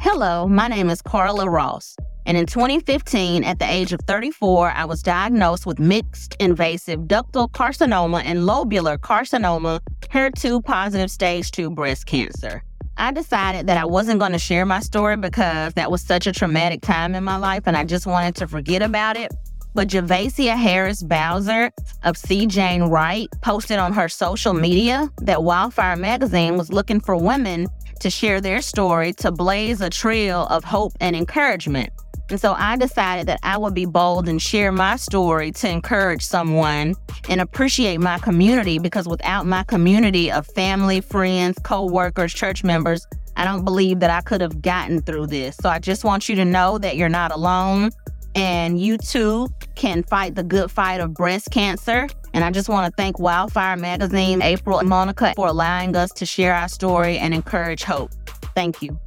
Hello, 0.00 0.46
my 0.46 0.68
name 0.68 0.90
is 0.90 1.00
Carla 1.00 1.48
Ross. 1.48 1.96
And 2.26 2.36
in 2.36 2.46
2015, 2.46 3.44
at 3.44 3.58
the 3.58 3.70
age 3.70 3.92
of 3.92 4.00
34, 4.06 4.70
I 4.70 4.84
was 4.84 5.02
diagnosed 5.02 5.66
with 5.66 5.78
mixed 5.78 6.36
invasive 6.40 7.00
ductal 7.00 7.50
carcinoma 7.50 8.22
and 8.24 8.40
lobular 8.40 8.98
carcinoma, 8.98 9.80
HER2 10.10 10.64
positive 10.64 11.10
stage 11.10 11.50
2 11.50 11.70
breast 11.70 12.06
cancer. 12.06 12.62
I 12.96 13.12
decided 13.12 13.66
that 13.66 13.76
I 13.76 13.84
wasn't 13.84 14.20
going 14.20 14.32
to 14.32 14.38
share 14.38 14.64
my 14.64 14.80
story 14.80 15.16
because 15.16 15.74
that 15.74 15.90
was 15.90 16.00
such 16.00 16.26
a 16.26 16.32
traumatic 16.32 16.80
time 16.80 17.14
in 17.14 17.24
my 17.24 17.36
life 17.36 17.64
and 17.66 17.76
I 17.76 17.84
just 17.84 18.06
wanted 18.06 18.36
to 18.36 18.46
forget 18.46 18.82
about 18.82 19.16
it. 19.16 19.32
But 19.74 19.88
Javacia 19.88 20.56
Harris 20.56 21.02
Bowser 21.02 21.72
of 22.04 22.16
See 22.16 22.46
Jane 22.46 22.84
Write 22.84 23.28
posted 23.42 23.78
on 23.78 23.92
her 23.92 24.08
social 24.08 24.54
media 24.54 25.10
that 25.22 25.42
Wildfire 25.42 25.96
Magazine 25.96 26.56
was 26.56 26.72
looking 26.72 27.00
for 27.00 27.16
women 27.16 27.66
to 27.98 28.08
share 28.08 28.40
their 28.40 28.62
story 28.62 29.12
to 29.14 29.32
blaze 29.32 29.80
a 29.80 29.90
trail 29.90 30.46
of 30.48 30.62
hope 30.62 30.92
and 31.00 31.16
encouragement. 31.16 31.90
And 32.30 32.40
so 32.40 32.54
I 32.56 32.76
decided 32.76 33.26
that 33.26 33.40
I 33.42 33.58
would 33.58 33.74
be 33.74 33.84
bold 33.84 34.28
and 34.28 34.40
share 34.40 34.72
my 34.72 34.96
story 34.96 35.52
to 35.52 35.68
encourage 35.68 36.22
someone 36.22 36.94
and 37.28 37.40
appreciate 37.40 37.98
my 37.98 38.18
community 38.18 38.78
because 38.78 39.06
without 39.06 39.46
my 39.46 39.62
community 39.64 40.30
of 40.30 40.46
family, 40.46 41.00
friends, 41.00 41.58
co 41.62 41.84
workers, 41.84 42.32
church 42.32 42.64
members, 42.64 43.06
I 43.36 43.44
don't 43.44 43.64
believe 43.64 44.00
that 44.00 44.10
I 44.10 44.20
could 44.20 44.40
have 44.40 44.62
gotten 44.62 45.02
through 45.02 45.26
this. 45.26 45.56
So 45.56 45.68
I 45.68 45.78
just 45.78 46.04
want 46.04 46.28
you 46.28 46.36
to 46.36 46.44
know 46.44 46.78
that 46.78 46.96
you're 46.96 47.08
not 47.08 47.32
alone 47.32 47.90
and 48.34 48.80
you 48.80 48.98
too 48.98 49.48
can 49.74 50.02
fight 50.02 50.34
the 50.34 50.42
good 50.42 50.70
fight 50.70 51.00
of 51.00 51.14
breast 51.14 51.50
cancer. 51.50 52.08
And 52.32 52.44
I 52.44 52.50
just 52.50 52.68
want 52.68 52.90
to 52.90 52.96
thank 52.96 53.18
Wildfire 53.18 53.76
Magazine, 53.76 54.42
April 54.42 54.78
and 54.78 54.88
Monica 54.88 55.34
for 55.36 55.46
allowing 55.46 55.94
us 55.94 56.10
to 56.12 56.26
share 56.26 56.54
our 56.54 56.68
story 56.68 57.18
and 57.18 57.32
encourage 57.32 57.84
hope. 57.84 58.10
Thank 58.54 58.82
you. 58.82 58.98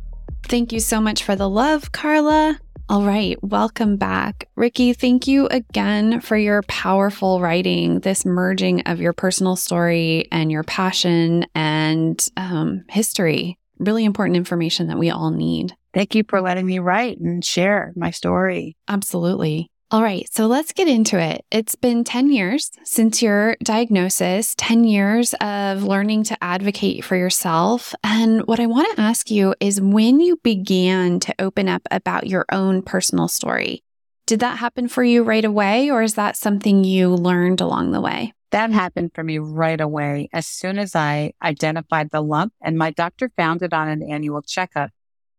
Thank 0.43 0.71
you 0.71 0.79
so 0.79 1.01
much 1.01 1.23
for 1.23 1.35
the 1.35 1.49
love, 1.49 1.91
Carla. 1.91 2.57
All 2.89 3.03
right, 3.03 3.37
welcome 3.43 3.97
back. 3.97 4.47
Ricki, 4.55 4.93
thank 4.93 5.27
you 5.27 5.47
again 5.47 6.21
for 6.21 6.37
your 6.37 6.61
powerful 6.63 7.41
writing, 7.41 7.99
this 7.99 8.25
merging 8.25 8.79
of 8.83 9.01
your 9.01 9.11
personal 9.11 9.57
story 9.57 10.29
and 10.31 10.49
your 10.49 10.63
passion 10.63 11.45
and 11.53 12.25
um, 12.37 12.85
history. 12.87 13.59
Really 13.77 14.05
important 14.05 14.37
information 14.37 14.87
that 14.87 14.97
we 14.97 15.09
all 15.09 15.31
need. 15.31 15.75
Thank 15.93 16.15
you 16.15 16.23
for 16.29 16.39
letting 16.39 16.65
me 16.65 16.79
write 16.79 17.19
and 17.19 17.43
share 17.43 17.91
my 17.97 18.11
story. 18.11 18.77
Absolutely. 18.87 19.69
All 19.89 20.03
right, 20.03 20.27
so 20.33 20.47
let's 20.47 20.73
get 20.73 20.89
into 20.89 21.17
it. 21.17 21.45
It's 21.49 21.75
been 21.75 22.03
10 22.03 22.29
years 22.29 22.71
since 22.83 23.21
your 23.21 23.55
diagnosis, 23.63 24.53
10 24.57 24.83
years 24.83 25.33
of 25.39 25.81
learning 25.81 26.25
to 26.25 26.43
advocate 26.43 27.05
for 27.05 27.15
yourself. 27.15 27.95
And 28.03 28.45
what 28.47 28.59
I 28.59 28.65
want 28.65 28.93
to 28.93 29.01
ask 29.01 29.31
you 29.31 29.55
is 29.61 29.79
when 29.79 30.19
you 30.19 30.41
began 30.43 31.21
to 31.21 31.33
open 31.39 31.69
up 31.69 31.83
about 31.89 32.27
your 32.27 32.45
own 32.51 32.81
personal 32.81 33.29
story, 33.29 33.81
did 34.25 34.41
that 34.41 34.57
happen 34.57 34.89
for 34.89 35.05
you 35.05 35.23
right 35.23 35.45
away, 35.45 35.89
or 35.89 36.01
is 36.03 36.15
that 36.15 36.35
something 36.35 36.83
you 36.83 37.07
learned 37.15 37.61
along 37.61 37.91
the 37.91 38.01
way? 38.01 38.33
That 38.51 38.71
happened 38.71 39.11
for 39.15 39.23
me 39.23 39.37
right 39.37 39.79
away. 39.79 40.27
As 40.33 40.47
soon 40.47 40.79
as 40.79 40.97
I 40.97 41.31
identified 41.41 42.11
the 42.11 42.21
lump, 42.21 42.51
and 42.61 42.77
my 42.77 42.91
doctor 42.91 43.31
found 43.37 43.61
it 43.61 43.71
on 43.71 43.87
an 43.87 44.03
annual 44.03 44.41
checkup. 44.41 44.91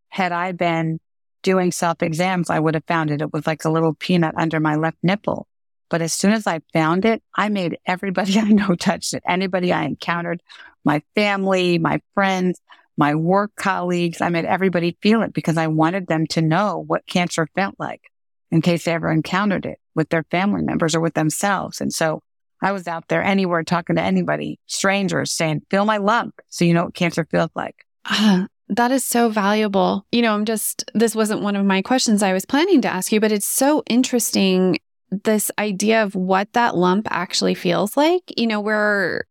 Had 0.08 0.32
I 0.32 0.52
been 0.52 1.00
doing 1.42 1.72
self 1.72 2.02
exams, 2.02 2.50
I 2.50 2.58
would 2.58 2.74
have 2.74 2.84
found 2.86 3.10
it. 3.10 3.22
It 3.22 3.32
was 3.32 3.46
like 3.46 3.64
a 3.64 3.70
little 3.70 3.94
peanut 3.94 4.34
under 4.36 4.60
my 4.60 4.76
left 4.76 4.98
nipple. 5.02 5.46
But 5.90 6.02
as 6.02 6.12
soon 6.12 6.32
as 6.32 6.46
I 6.46 6.60
found 6.72 7.04
it, 7.04 7.22
I 7.34 7.48
made 7.48 7.78
everybody 7.86 8.38
I 8.38 8.48
know 8.48 8.74
touch 8.74 9.12
it. 9.14 9.22
Anybody 9.26 9.72
I 9.72 9.84
encountered, 9.84 10.42
my 10.84 11.02
family, 11.14 11.78
my 11.78 12.00
friends, 12.14 12.60
my 12.96 13.14
work 13.14 13.52
colleagues, 13.56 14.20
I 14.20 14.28
made 14.28 14.44
everybody 14.44 14.98
feel 15.00 15.22
it 15.22 15.32
because 15.32 15.56
I 15.56 15.68
wanted 15.68 16.08
them 16.08 16.26
to 16.28 16.42
know 16.42 16.84
what 16.86 17.06
cancer 17.06 17.48
felt 17.54 17.76
like 17.78 18.02
in 18.50 18.60
case 18.60 18.84
they 18.84 18.92
ever 18.92 19.10
encountered 19.10 19.66
it 19.66 19.78
with 19.94 20.08
their 20.08 20.24
family 20.30 20.62
members 20.62 20.94
or 20.94 21.00
with 21.00 21.14
themselves. 21.14 21.80
And 21.80 21.92
so 21.92 22.22
I 22.60 22.72
was 22.72 22.88
out 22.88 23.06
there 23.08 23.22
anywhere 23.22 23.62
talking 23.62 23.96
to 23.96 24.02
anybody, 24.02 24.58
strangers 24.66 25.30
saying, 25.32 25.62
feel 25.70 25.84
my 25.84 25.98
lump. 25.98 26.40
So 26.48 26.64
you 26.64 26.74
know 26.74 26.86
what 26.86 26.94
cancer 26.94 27.26
feels 27.30 27.50
like. 27.54 27.76
Uh, 28.04 28.46
that 28.68 28.90
is 28.90 29.04
so 29.04 29.28
valuable. 29.28 30.06
You 30.12 30.22
know, 30.22 30.34
I'm 30.34 30.44
just, 30.44 30.90
this 30.94 31.14
wasn't 31.14 31.42
one 31.42 31.56
of 31.56 31.64
my 31.64 31.82
questions 31.82 32.22
I 32.22 32.32
was 32.32 32.44
planning 32.44 32.82
to 32.82 32.88
ask 32.88 33.12
you, 33.12 33.20
but 33.20 33.32
it's 33.32 33.46
so 33.46 33.82
interesting 33.88 34.78
this 35.10 35.50
idea 35.58 36.02
of 36.02 36.14
what 36.14 36.52
that 36.52 36.76
lump 36.76 37.08
actually 37.10 37.54
feels 37.54 37.96
like. 37.96 38.22
You 38.36 38.46
know, 38.46 38.60
we're 38.60 39.24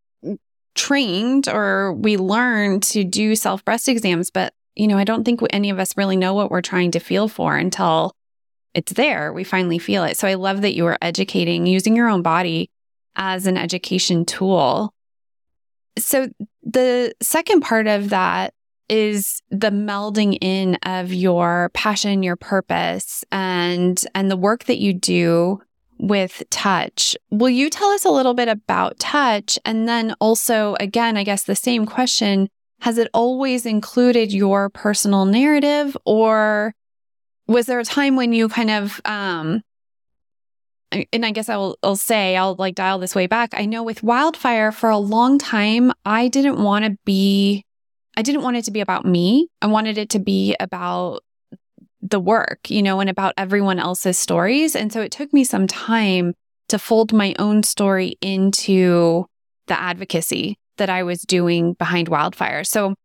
trained 0.73 1.47
or 1.47 1.93
we 1.93 2.17
learn 2.17 2.79
to 2.79 3.03
do 3.03 3.35
self 3.35 3.63
breast 3.63 3.87
exams, 3.87 4.31
but, 4.31 4.53
you 4.75 4.87
know, 4.87 4.97
I 4.97 5.03
don't 5.03 5.23
think 5.23 5.41
any 5.51 5.69
of 5.69 5.79
us 5.79 5.97
really 5.97 6.17
know 6.17 6.33
what 6.33 6.49
we're 6.49 6.61
trying 6.61 6.91
to 6.91 6.99
feel 6.99 7.27
for 7.27 7.55
until 7.55 8.15
it's 8.73 8.93
there. 8.93 9.33
We 9.33 9.43
finally 9.43 9.79
feel 9.79 10.03
it. 10.03 10.17
So 10.17 10.27
I 10.27 10.35
love 10.35 10.61
that 10.61 10.75
you 10.75 10.85
are 10.87 10.97
educating, 11.01 11.65
using 11.65 11.95
your 11.95 12.09
own 12.09 12.21
body 12.21 12.69
as 13.15 13.47
an 13.47 13.57
education 13.57 14.25
tool. 14.25 14.93
So 15.97 16.29
the 16.63 17.13
second 17.21 17.61
part 17.61 17.87
of 17.87 18.09
that 18.09 18.53
is 18.89 19.41
the 19.49 19.69
melding 19.69 20.37
in 20.41 20.75
of 20.83 21.13
your 21.13 21.69
passion, 21.73 22.23
your 22.23 22.35
purpose, 22.35 23.23
and 23.31 24.03
and 24.15 24.31
the 24.31 24.37
work 24.37 24.65
that 24.65 24.77
you 24.77 24.93
do 24.93 25.61
with 25.99 26.43
touch. 26.49 27.17
Will 27.31 27.49
you 27.49 27.69
tell 27.69 27.89
us 27.89 28.05
a 28.05 28.11
little 28.11 28.33
bit 28.33 28.47
about 28.47 28.99
touch? 28.99 29.57
And 29.65 29.87
then 29.87 30.15
also, 30.19 30.75
again, 30.79 31.17
I 31.17 31.23
guess 31.23 31.43
the 31.43 31.55
same 31.55 31.85
question 31.85 32.49
has 32.81 32.97
it 32.99 33.09
always 33.13 33.65
included 33.65 34.31
your 34.31 34.69
personal 34.69 35.25
narrative, 35.25 35.97
or 36.05 36.75
was 37.47 37.65
there 37.65 37.79
a 37.79 37.85
time 37.85 38.15
when 38.15 38.33
you 38.33 38.47
kind 38.49 38.69
of, 38.69 39.01
um, 39.05 39.63
and 40.91 41.25
I 41.25 41.31
guess 41.31 41.49
I'll, 41.49 41.77
I'll 41.81 41.95
say, 41.95 42.37
I'll 42.37 42.55
like 42.55 42.75
dial 42.75 42.99
this 42.99 43.15
way 43.15 43.25
back. 43.25 43.53
I 43.53 43.65
know 43.65 43.81
with 43.81 44.03
wildfire 44.03 44.71
for 44.71 44.89
a 44.89 44.97
long 44.99 45.39
time, 45.39 45.91
I 46.05 46.27
didn't 46.27 46.61
want 46.61 46.85
to 46.85 46.97
be 47.03 47.65
I 48.17 48.23
didn't 48.23 48.41
want 48.41 48.57
it 48.57 48.65
to 48.65 48.71
be 48.71 48.81
about 48.81 49.05
me. 49.05 49.47
I 49.61 49.67
wanted 49.67 49.99
it 49.99 50.09
to 50.09 50.19
be 50.19 50.55
about 50.59 51.23
the 52.01 52.19
work, 52.19 52.69
you 52.71 52.81
know, 52.81 52.99
and 52.99 53.11
about 53.11 53.35
everyone 53.37 53.77
else's 53.77 54.17
stories. 54.17 54.75
And 54.75 54.91
so 54.91 55.01
it 55.01 55.11
took 55.11 55.31
me 55.33 55.43
some 55.43 55.67
time 55.67 56.33
to 56.69 56.79
fold 56.79 57.13
my 57.13 57.35
own 57.37 57.61
story 57.61 58.15
into 58.19 59.27
the 59.67 59.79
advocacy 59.79 60.57
that 60.77 60.89
I 60.89 61.03
was 61.03 61.21
doing 61.21 61.73
behind 61.73 62.09
wildfire. 62.09 62.63
So 62.63 62.95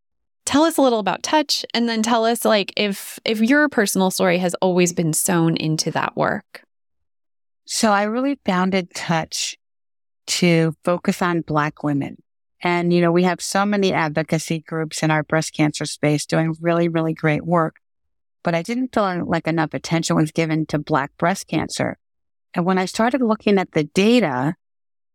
tell 0.47 0.62
us 0.62 0.78
a 0.78 0.83
little 0.83 0.99
about 0.99 1.23
touch 1.23 1.66
and 1.75 1.90
then 1.90 2.02
tell 2.02 2.25
us 2.25 2.47
like 2.47 2.73
if 2.76 3.19
if 3.26 3.40
your 3.40 3.69
personal 3.69 4.11
story 4.11 4.38
has 4.38 4.54
always 4.54 4.95
been 4.95 5.12
sewn 5.12 5.57
into 5.59 5.90
that 5.90 6.16
work. 6.16 6.62
So 7.66 7.92
I 7.92 8.04
really 8.04 8.38
founded 8.47 8.95
touch 8.95 9.59
to 10.26 10.75
focus 10.85 11.21
on 11.21 11.42
black 11.42 11.83
women 11.83 12.16
and, 12.62 12.92
you 12.92 13.00
know, 13.00 13.12
we 13.12 13.25
have 13.25 13.40
so 13.40 13.66
many 13.66 13.92
advocacy 13.92 14.61
groups 14.61 15.02
in 15.02 15.11
our 15.11 15.23
breast 15.23 15.52
cancer 15.52 15.85
space 15.85 16.26
doing 16.26 16.54
really, 16.61 16.88
really 16.88 17.14
great 17.14 17.45
work. 17.45 17.76
But 18.42 18.54
I 18.54 18.62
didn't 18.62 18.95
feel 18.95 19.25
like 19.26 19.47
enough 19.47 19.75
attention 19.75 20.16
was 20.16 20.33
given 20.33 20.66
to 20.66 20.78
Black 20.78 21.16
breast 21.19 21.47
cancer. 21.49 21.99
And 22.54 22.64
when 22.64 22.78
I 22.78 22.87
started 22.87 23.23
looking 23.23 23.59
at 23.59 23.73
the 23.73 23.85
data 23.85 24.57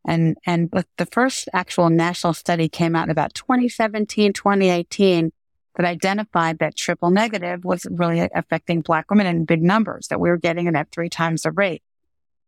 And, 0.10 0.38
and 0.46 0.72
the 0.72 1.06
first 1.06 1.50
actual 1.52 1.90
national 1.90 2.34
study 2.34 2.70
came 2.70 2.96
out 2.96 3.08
in 3.08 3.12
about 3.12 3.34
2017, 3.34 4.32
2018 4.32 5.34
that 5.76 5.86
identified 5.86 6.60
that 6.60 6.78
triple 6.78 7.12
negative 7.12 7.66
was 7.66 7.86
really 7.92 8.30
affecting 8.34 8.82
black 8.82 9.12
women 9.12 9.28
in 9.28 9.46
big 9.46 9.62
numbers, 9.62 10.08
that 10.08 10.22
we 10.22 10.30
were 10.30 10.38
getting 10.40 10.68
it 10.68 10.76
at 10.76 10.92
three 10.92 11.10
times 11.10 11.42
the 11.42 11.52
rate. 11.52 11.84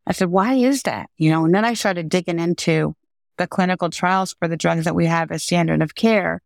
I 0.07 0.13
said, 0.13 0.29
why 0.29 0.53
is 0.53 0.83
that? 0.83 1.09
You 1.17 1.31
know, 1.31 1.43
and 1.43 1.53
then 1.53 1.65
I 1.65 1.73
started 1.75 2.07
digging 2.07 2.39
into 2.39 2.95
the 3.39 3.47
clinical 3.47 3.89
trials 3.89 4.35
for 4.37 4.47
the 4.47 4.57
drugs 4.57 4.85
that 4.85 4.93
we 4.93 5.07
have 5.07 5.31
as 5.31 5.43
standard 5.43 5.81
of 5.81 5.95
care. 5.95 6.43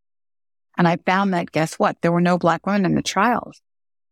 And 0.78 0.88
I 0.88 0.98
found 1.06 1.34
that 1.34 1.52
guess 1.52 1.74
what? 1.74 1.98
There 2.02 2.12
were 2.12 2.22
no 2.22 2.38
black 2.38 2.66
women 2.66 2.86
in 2.86 2.96
the 2.96 3.02
trials. 3.02 3.62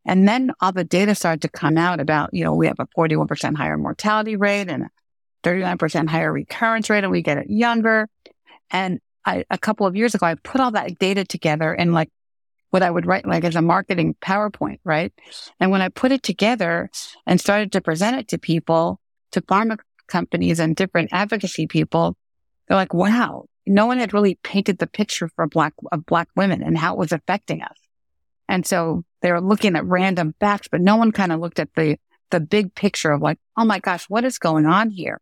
And 0.05 0.27
then 0.27 0.51
all 0.59 0.71
the 0.71 0.83
data 0.83 1.15
started 1.15 1.43
to 1.43 1.49
come 1.49 1.77
out 1.77 1.99
about, 1.99 2.31
you 2.33 2.43
know, 2.43 2.55
we 2.55 2.67
have 2.67 2.79
a 2.79 2.87
41% 2.97 3.55
higher 3.55 3.77
mortality 3.77 4.35
rate 4.35 4.67
and 4.67 4.83
a 4.83 4.89
39% 5.43 6.09
higher 6.09 6.31
recurrence 6.31 6.89
rate 6.89 7.03
and 7.03 7.11
we 7.11 7.21
get 7.21 7.37
it 7.37 7.49
younger. 7.49 8.09
And 8.71 8.99
I, 9.25 9.45
a 9.49 9.57
couple 9.57 9.85
of 9.85 9.95
years 9.95 10.15
ago, 10.15 10.25
I 10.25 10.35
put 10.35 10.59
all 10.59 10.71
that 10.71 10.97
data 10.97 11.23
together 11.23 11.73
in 11.73 11.93
like 11.93 12.09
what 12.71 12.81
I 12.81 12.89
would 12.89 13.05
write 13.05 13.27
like 13.27 13.43
as 13.43 13.55
a 13.55 13.61
marketing 13.61 14.15
PowerPoint, 14.21 14.79
right? 14.83 15.13
And 15.59 15.69
when 15.69 15.81
I 15.81 15.89
put 15.89 16.11
it 16.11 16.23
together 16.23 16.89
and 17.27 17.39
started 17.39 17.71
to 17.73 17.81
present 17.81 18.17
it 18.17 18.27
to 18.29 18.39
people, 18.39 18.99
to 19.33 19.41
pharma 19.41 19.77
companies 20.07 20.59
and 20.59 20.75
different 20.75 21.09
advocacy 21.11 21.67
people, 21.67 22.15
they're 22.71 22.77
like, 22.77 22.93
wow, 22.93 23.47
no 23.67 23.85
one 23.85 23.97
had 23.97 24.13
really 24.13 24.35
painted 24.43 24.77
the 24.77 24.87
picture 24.87 25.27
for 25.35 25.45
black, 25.45 25.73
of 25.91 26.05
black 26.05 26.29
women 26.37 26.63
and 26.63 26.77
how 26.77 26.93
it 26.93 26.97
was 26.97 27.11
affecting 27.11 27.61
us. 27.61 27.77
And 28.47 28.65
so 28.65 29.03
they 29.21 29.29
were 29.29 29.41
looking 29.41 29.75
at 29.75 29.83
random 29.83 30.33
facts, 30.39 30.69
but 30.71 30.79
no 30.79 30.95
one 30.95 31.11
kind 31.11 31.33
of 31.33 31.41
looked 31.41 31.59
at 31.59 31.67
the, 31.75 31.97
the 32.29 32.39
big 32.39 32.73
picture 32.73 33.11
of 33.11 33.21
like, 33.21 33.39
oh 33.57 33.65
my 33.65 33.79
gosh, 33.79 34.05
what 34.05 34.23
is 34.23 34.39
going 34.39 34.67
on 34.67 34.89
here? 34.89 35.19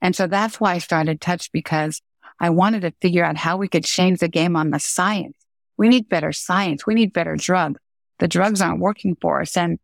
And 0.00 0.14
so 0.14 0.28
that's 0.28 0.60
why 0.60 0.74
I 0.74 0.78
started 0.78 1.20
Touch 1.20 1.50
because 1.50 2.02
I 2.38 2.50
wanted 2.50 2.82
to 2.82 2.94
figure 3.02 3.24
out 3.24 3.36
how 3.36 3.56
we 3.56 3.66
could 3.66 3.84
change 3.84 4.20
the 4.20 4.28
game 4.28 4.54
on 4.54 4.70
the 4.70 4.78
science. 4.78 5.36
We 5.76 5.88
need 5.88 6.08
better 6.08 6.32
science. 6.32 6.86
We 6.86 6.94
need 6.94 7.12
better 7.12 7.34
drugs. 7.34 7.80
The 8.20 8.28
drugs 8.28 8.60
aren't 8.60 8.78
working 8.78 9.16
for 9.20 9.40
us. 9.40 9.56
And 9.56 9.80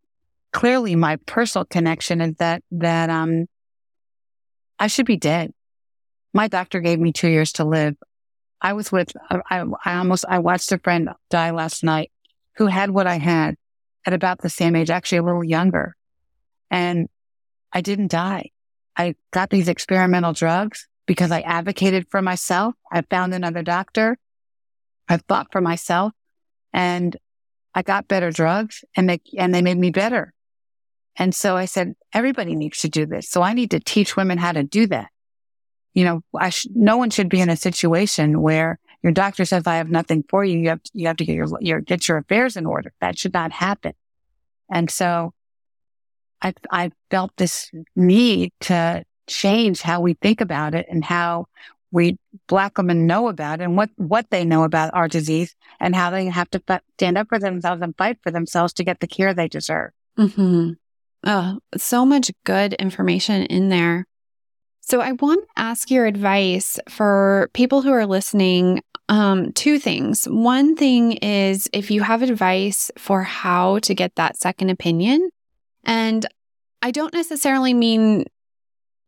clearly 0.53 0.95
my 0.95 1.17
personal 1.25 1.65
connection 1.65 2.21
is 2.21 2.35
that, 2.37 2.63
that, 2.71 3.09
um, 3.09 3.47
I 4.79 4.87
should 4.87 5.05
be 5.05 5.17
dead. 5.17 5.51
My 6.33 6.47
doctor 6.47 6.79
gave 6.79 6.99
me 6.99 7.11
two 7.11 7.29
years 7.29 7.53
to 7.53 7.63
live. 7.63 7.95
I 8.59 8.73
was 8.73 8.91
with, 8.91 9.11
I, 9.29 9.63
I 9.85 9.95
almost, 9.95 10.25
I 10.27 10.39
watched 10.39 10.71
a 10.71 10.79
friend 10.79 11.09
die 11.29 11.51
last 11.51 11.83
night 11.83 12.11
who 12.55 12.67
had 12.67 12.89
what 12.89 13.07
I 13.07 13.17
had 13.17 13.55
at 14.05 14.13
about 14.13 14.41
the 14.41 14.49
same 14.49 14.75
age, 14.75 14.89
actually 14.89 15.19
a 15.19 15.23
little 15.23 15.43
younger. 15.43 15.95
And 16.71 17.07
I 17.71 17.81
didn't 17.81 18.11
die. 18.11 18.51
I 18.95 19.15
got 19.31 19.49
these 19.49 19.67
experimental 19.67 20.33
drugs 20.33 20.87
because 21.05 21.31
I 21.31 21.41
advocated 21.41 22.07
for 22.09 22.21
myself. 22.21 22.75
I 22.91 23.01
found 23.01 23.33
another 23.33 23.63
doctor. 23.63 24.17
I 25.07 25.17
fought 25.27 25.47
for 25.51 25.61
myself 25.61 26.13
and 26.71 27.17
I 27.75 27.81
got 27.81 28.07
better 28.07 28.31
drugs 28.31 28.85
and 28.95 29.09
they, 29.09 29.19
and 29.37 29.53
they 29.53 29.61
made 29.61 29.77
me 29.77 29.91
better. 29.91 30.33
And 31.15 31.35
so 31.35 31.57
I 31.57 31.65
said, 31.65 31.95
everybody 32.13 32.55
needs 32.55 32.79
to 32.79 32.89
do 32.89 33.05
this. 33.05 33.29
So 33.29 33.41
I 33.41 33.53
need 33.53 33.71
to 33.71 33.79
teach 33.79 34.15
women 34.15 34.37
how 34.37 34.51
to 34.51 34.63
do 34.63 34.87
that. 34.87 35.09
You 35.93 36.05
know, 36.05 36.49
sh- 36.49 36.67
no 36.73 36.97
one 36.97 37.09
should 37.09 37.29
be 37.29 37.41
in 37.41 37.49
a 37.49 37.57
situation 37.57 38.41
where 38.41 38.79
your 39.03 39.11
doctor 39.11 39.45
says, 39.45 39.67
I 39.67 39.75
have 39.75 39.89
nothing 39.89 40.23
for 40.29 40.43
you. 40.43 40.57
You 40.57 40.69
have, 40.69 40.83
to, 40.83 40.91
you 40.93 41.07
have 41.07 41.17
to 41.17 41.25
get 41.25 41.35
your, 41.35 41.47
your, 41.59 41.81
get 41.81 42.07
your 42.07 42.17
affairs 42.17 42.55
in 42.55 42.65
order. 42.65 42.93
That 43.01 43.19
should 43.19 43.33
not 43.33 43.51
happen. 43.51 43.93
And 44.71 44.89
so 44.89 45.33
I, 46.41 46.53
I 46.71 46.91
felt 47.11 47.31
this 47.37 47.69
need 47.95 48.51
to 48.61 49.03
change 49.27 49.81
how 49.81 50.01
we 50.01 50.13
think 50.15 50.41
about 50.41 50.73
it 50.73 50.87
and 50.89 51.03
how 51.03 51.45
we 51.91 52.17
black 52.47 52.77
women 52.77 53.05
know 53.05 53.27
about 53.27 53.61
it 53.61 53.65
and 53.65 53.77
what, 53.77 53.89
what 53.97 54.29
they 54.31 54.43
know 54.43 54.63
about 54.63 54.93
our 54.93 55.07
disease 55.07 55.55
and 55.79 55.95
how 55.95 56.09
they 56.09 56.25
have 56.25 56.49
to 56.49 56.81
stand 56.97 57.17
up 57.17 57.27
for 57.29 57.37
themselves 57.37 57.81
and 57.81 57.95
fight 57.97 58.17
for 58.23 58.31
themselves 58.31 58.73
to 58.73 58.83
get 58.83 58.99
the 58.99 59.07
care 59.07 59.33
they 59.33 59.47
deserve. 59.47 59.91
Mm-hmm. 60.17 60.71
Oh, 61.25 61.59
so 61.77 62.05
much 62.05 62.31
good 62.45 62.73
information 62.73 63.43
in 63.43 63.69
there. 63.69 64.07
So 64.85 64.99
I 64.99 65.13
want 65.13 65.45
to 65.47 65.61
ask 65.61 65.89
your 65.89 66.05
advice 66.05 66.77
for 66.89 67.49
people 67.53 67.81
who 67.81 67.91
are 67.91 68.05
listening. 68.05 68.81
Um, 69.07 69.53
two 69.53 69.79
things. 69.79 70.25
One 70.25 70.75
thing 70.75 71.13
is 71.13 71.69
if 71.71 71.89
you 71.89 72.03
have 72.03 72.21
advice 72.21 72.91
for 72.97 73.23
how 73.23 73.79
to 73.79 73.95
get 73.95 74.15
that 74.15 74.37
second 74.37 74.69
opinion, 74.69 75.29
and 75.85 76.25
I 76.81 76.91
don't 76.91 77.13
necessarily 77.13 77.73
mean 77.73 78.25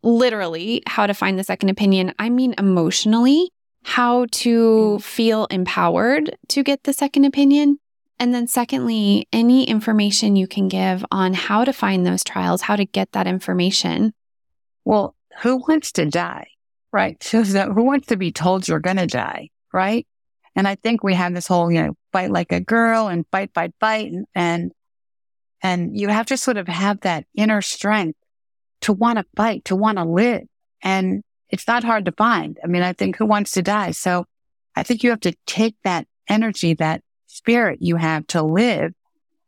literally 0.02 0.82
how 0.88 1.08
to 1.08 1.14
find 1.14 1.38
the 1.38 1.44
second 1.44 1.70
opinion. 1.70 2.14
I 2.20 2.30
mean 2.30 2.56
emotionally, 2.58 3.52
how 3.84 4.28
to 4.32 5.00
feel 5.00 5.46
empowered 5.46 6.38
to 6.50 6.64
get 6.64 6.84
the 6.84 6.94
second 6.94 7.26
opinion. 7.26 7.80
And 8.18 8.34
then, 8.34 8.48
secondly, 8.48 9.28
any 9.34 9.66
information 9.66 10.38
you 10.38 10.48
can 10.48 10.70
give 10.70 11.04
on 11.12 11.34
how 11.34 11.66
to 11.66 11.74
find 11.74 12.06
those 12.06 12.24
trials, 12.24 12.62
how 12.62 12.78
to 12.78 12.86
get 12.86 13.12
that 13.12 13.28
information. 13.28 14.14
Well, 14.86 15.16
who 15.42 15.58
wants 15.58 15.92
to 15.94 16.06
die? 16.06 16.48
Right. 16.92 17.22
So, 17.22 17.44
who 17.44 17.84
wants 17.84 18.08
to 18.08 18.18
be 18.18 18.32
told 18.32 18.68
you're 18.68 18.80
going 18.80 18.98
to 18.98 19.08
die? 19.08 19.50
Right. 19.74 20.08
And 20.56 20.68
I 20.68 20.76
think 20.76 21.04
we 21.04 21.14
have 21.14 21.34
this 21.34 21.48
whole, 21.48 21.70
you 21.70 21.84
know, 21.84 21.98
fight 22.14 22.32
like 22.32 22.54
a 22.54 22.62
girl 22.62 23.08
and 23.08 23.26
fight, 23.32 23.52
fight, 23.54 23.74
fight. 23.80 24.12
And, 24.14 24.26
and, 24.34 24.72
and 25.62 26.00
you 26.00 26.08
have 26.08 26.28
to 26.28 26.38
sort 26.38 26.56
of 26.56 26.68
have 26.70 27.02
that 27.02 27.26
inner 27.36 27.62
strength 27.62 28.18
to 28.82 28.94
want 28.94 29.20
to 29.20 29.26
fight, 29.36 29.66
to 29.66 29.76
want 29.76 29.98
to 29.98 30.06
live. 30.06 30.44
And 30.82 31.24
it's 31.50 31.68
not 31.68 31.84
hard 31.84 32.06
to 32.06 32.14
find. 32.14 32.58
I 32.64 32.68
mean, 32.68 32.84
I 32.84 32.94
think 32.94 33.18
who 33.18 33.26
wants 33.26 33.52
to 33.52 33.62
die? 33.62 33.92
So 33.92 34.26
I 34.76 34.84
think 34.84 35.04
you 35.04 35.10
have 35.10 35.20
to 35.22 35.36
take 35.46 35.76
that 35.84 36.08
energy, 36.30 36.74
that 36.76 37.02
spirit 37.28 37.80
you 37.82 37.98
have 37.98 38.26
to 38.28 38.42
live 38.42 38.94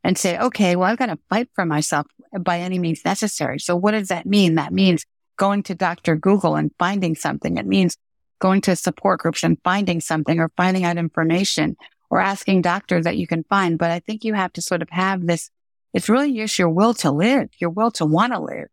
and 0.04 0.18
say, 0.18 0.38
okay, 0.38 0.76
well, 0.76 0.90
I've 0.90 0.98
got 0.98 1.08
to 1.08 1.20
fight 1.30 1.50
for 1.54 1.66
myself 1.66 2.08
by 2.40 2.60
any 2.60 2.80
means 2.80 3.04
necessary. 3.06 3.60
So 3.60 3.76
what 3.76 3.92
does 3.92 4.10
that 4.10 4.26
mean? 4.26 4.56
That 4.56 4.74
means 4.74 5.06
going 5.38 5.64
to 5.64 5.76
Dr. 5.76 6.16
Google 6.16 6.56
and 6.56 6.72
finding 6.78 7.16
something. 7.16 7.58
It 7.58 7.66
means 7.66 7.98
going 8.40 8.62
to 8.62 8.76
support 8.76 9.20
groups 9.20 9.44
and 9.44 9.58
finding 9.64 10.02
something 10.02 10.40
or 10.40 10.52
finding 10.58 10.84
out 10.84 10.98
information 10.98 11.76
or 12.10 12.20
asking 12.20 12.62
doctors 12.62 13.06
that 13.06 13.18
you 13.18 13.28
can 13.28 13.44
find. 13.44 13.78
But 13.78 13.92
I 13.92 14.00
think 14.00 14.24
you 14.24 14.34
have 14.34 14.54
to 14.54 14.62
sort 14.62 14.82
of 14.82 14.90
have 14.92 15.26
this. 15.26 15.50
It's 15.94 16.10
really 16.10 16.36
just 16.36 16.60
your 16.60 16.70
will 16.70 16.94
to 16.96 17.12
live, 17.12 17.50
your 17.60 17.70
will 17.70 17.92
to 17.92 18.06
want 18.06 18.34
to 18.34 18.40
live 18.40 18.68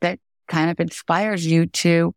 that 0.00 0.18
kind 0.48 0.70
of 0.70 0.78
inspires 0.80 1.46
you 1.46 1.66
to 1.66 2.14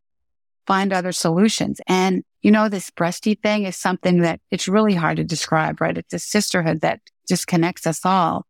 find 0.68 0.94
other 0.94 1.12
solutions. 1.12 1.80
And 1.88 2.24
you 2.44 2.52
know, 2.52 2.68
this 2.68 2.92
breasty 2.92 3.42
thing 3.42 3.64
is 3.64 3.78
something 3.78 4.20
that 4.20 4.42
it's 4.52 4.68
really 4.68 4.94
hard 4.94 5.18
to 5.18 5.24
describe, 5.24 5.80
right? 5.80 5.98
It's 5.98 6.14
a 6.14 6.20
sisterhood 6.20 6.82
that 6.82 7.00
just 7.28 7.48
connects 7.48 7.88
us 7.88 8.02
all. 8.06 8.46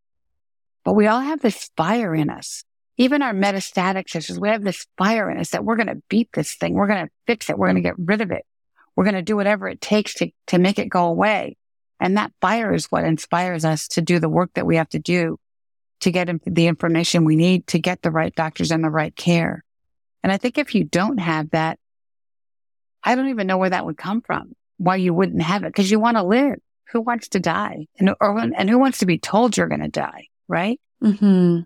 But 0.84 0.96
we 0.96 1.06
all 1.06 1.22
have 1.22 1.42
this 1.42 1.70
fire 1.78 2.16
in 2.16 2.30
us. 2.30 2.64
Even 2.98 3.22
our 3.22 3.34
metastatic 3.34 4.10
sisters, 4.10 4.40
we 4.40 4.50
have 4.50 4.64
this 4.64 4.86
fire 4.98 5.30
in 5.30 5.40
us 5.40 5.50
that 5.52 5.66
we're 5.66 5.76
going 5.76 5.88
to 5.88 6.02
beat 6.10 6.30
this 6.34 6.56
thing. 6.56 6.74
We're 6.74 6.88
going 6.88 7.06
to 7.06 7.12
fix 7.26 7.50
it. 7.50 7.58
We're 7.58 7.68
going 7.68 7.82
to 7.84 7.90
get 7.90 7.98
rid 7.98 8.22
of 8.22 8.32
it. 8.32 8.46
We're 8.96 9.06
going 9.06 9.16
to 9.16 9.24
do 9.24 9.36
whatever 9.36 9.68
it 9.68 9.82
takes 9.82 10.14
to, 10.16 10.30
to 10.48 10.60
make 10.60 10.78
it 10.78 10.90
go 10.90 11.06
away. 11.06 11.58
And 12.00 12.18
that 12.18 12.32
fire 12.42 12.74
is 12.74 12.92
what 12.92 13.06
inspires 13.06 13.66
us 13.66 13.88
to 13.90 14.02
do 14.02 14.20
the 14.20 14.30
work 14.30 14.52
that 14.54 14.66
we 14.66 14.76
have 14.76 14.90
to 14.90 15.00
do 15.00 15.40
to 16.02 16.12
get 16.12 16.30
the 16.46 16.68
information 16.68 17.24
we 17.24 17.36
need 17.36 17.66
to 17.68 17.80
get 17.80 18.02
the 18.02 18.12
right 18.12 18.36
doctors 18.36 18.72
and 18.72 18.84
the 18.84 18.90
right 18.90 19.16
care. 19.16 19.64
And 20.22 20.32
I 20.32 20.38
think 20.38 20.58
if 20.58 20.76
you 20.76 20.84
don't 20.84 21.18
have 21.18 21.50
that, 21.52 21.80
I 23.04 23.16
don't 23.16 23.30
even 23.30 23.48
know 23.48 23.58
where 23.58 23.70
that 23.70 23.86
would 23.86 23.98
come 23.98 24.22
from, 24.22 24.54
why 24.78 24.98
you 24.98 25.14
wouldn't 25.14 25.42
have 25.42 25.64
it, 25.64 25.68
because 25.68 25.90
you 25.90 26.00
want 26.00 26.18
to 26.18 26.24
live. 26.24 26.60
Who 26.92 27.02
wants 27.02 27.30
to 27.30 27.40
die? 27.40 27.88
And, 27.98 28.14
or, 28.22 28.38
and 28.38 28.70
who 28.70 28.78
wants 28.78 29.00
to 29.00 29.06
be 29.06 29.18
told 29.18 29.58
you're 29.58 29.68
going 29.68 29.82
to 29.82 29.88
die? 29.88 30.28
Right? 30.48 30.80
Mm-hmm. 31.02 31.62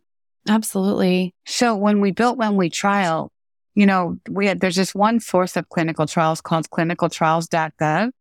Absolutely. 0.47 1.33
So 1.45 1.75
when 1.75 1.99
we 2.01 2.11
built 2.11 2.37
When 2.37 2.55
We 2.55 2.69
Trial, 2.69 3.31
you 3.75 3.85
know, 3.85 4.17
we 4.29 4.47
had, 4.47 4.59
there's 4.59 4.75
just 4.75 4.95
one 4.95 5.19
source 5.19 5.55
of 5.55 5.69
clinical 5.69 6.07
trials 6.07 6.41
called 6.41 6.69
clinicaltrials.gov. 6.69 8.11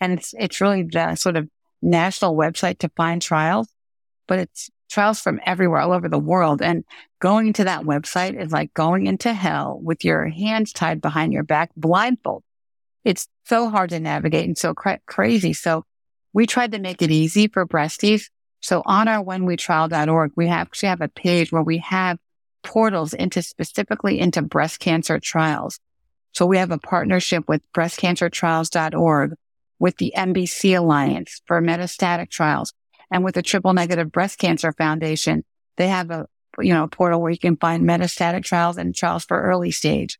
And 0.00 0.12
it's, 0.12 0.34
it's 0.38 0.60
really 0.60 0.84
the 0.84 1.14
sort 1.16 1.36
of 1.36 1.48
national 1.80 2.36
website 2.36 2.78
to 2.78 2.90
find 2.96 3.20
trials, 3.20 3.68
but 4.26 4.38
it's 4.38 4.70
trials 4.90 5.20
from 5.20 5.40
everywhere, 5.44 5.80
all 5.80 5.92
over 5.92 6.08
the 6.08 6.18
world. 6.18 6.62
And 6.62 6.84
going 7.20 7.52
to 7.54 7.64
that 7.64 7.82
website 7.82 8.40
is 8.40 8.52
like 8.52 8.72
going 8.74 9.06
into 9.06 9.32
hell 9.32 9.80
with 9.82 10.04
your 10.04 10.28
hands 10.28 10.72
tied 10.72 11.00
behind 11.00 11.32
your 11.32 11.42
back, 11.42 11.70
blindfold. 11.76 12.42
It's 13.04 13.28
so 13.44 13.68
hard 13.68 13.90
to 13.90 14.00
navigate 14.00 14.46
and 14.46 14.56
so 14.56 14.74
cra- 14.74 15.00
crazy. 15.06 15.52
So 15.52 15.84
we 16.32 16.46
tried 16.46 16.72
to 16.72 16.78
make 16.78 17.02
it 17.02 17.10
easy 17.10 17.48
for 17.48 17.66
breasties. 17.66 18.30
So 18.62 18.82
on 18.86 19.08
our 19.08 19.22
whenwetrial.org, 19.22 20.32
we 20.36 20.46
have, 20.46 20.68
actually 20.68 20.88
have 20.90 21.00
a 21.00 21.08
page 21.08 21.50
where 21.50 21.62
we 21.62 21.78
have 21.78 22.18
portals 22.62 23.12
into 23.12 23.42
specifically 23.42 24.20
into 24.20 24.40
breast 24.40 24.78
cancer 24.78 25.18
trials. 25.18 25.80
So 26.32 26.46
we 26.46 26.58
have 26.58 26.70
a 26.70 26.78
partnership 26.78 27.44
with 27.48 27.60
breastcancertrials.org 27.74 29.34
with 29.78 29.96
the 29.96 30.14
MBC 30.16 30.78
Alliance 30.78 31.42
for 31.46 31.60
metastatic 31.60 32.30
trials 32.30 32.72
and 33.10 33.24
with 33.24 33.34
the 33.34 33.42
Triple 33.42 33.74
Negative 33.74 34.10
Breast 34.10 34.38
Cancer 34.38 34.72
Foundation. 34.72 35.44
They 35.76 35.88
have 35.88 36.10
a, 36.10 36.26
you 36.60 36.72
know, 36.72 36.86
portal 36.86 37.20
where 37.20 37.32
you 37.32 37.38
can 37.38 37.56
find 37.56 37.82
metastatic 37.82 38.44
trials 38.44 38.78
and 38.78 38.94
trials 38.94 39.24
for 39.24 39.42
early 39.42 39.72
stage. 39.72 40.18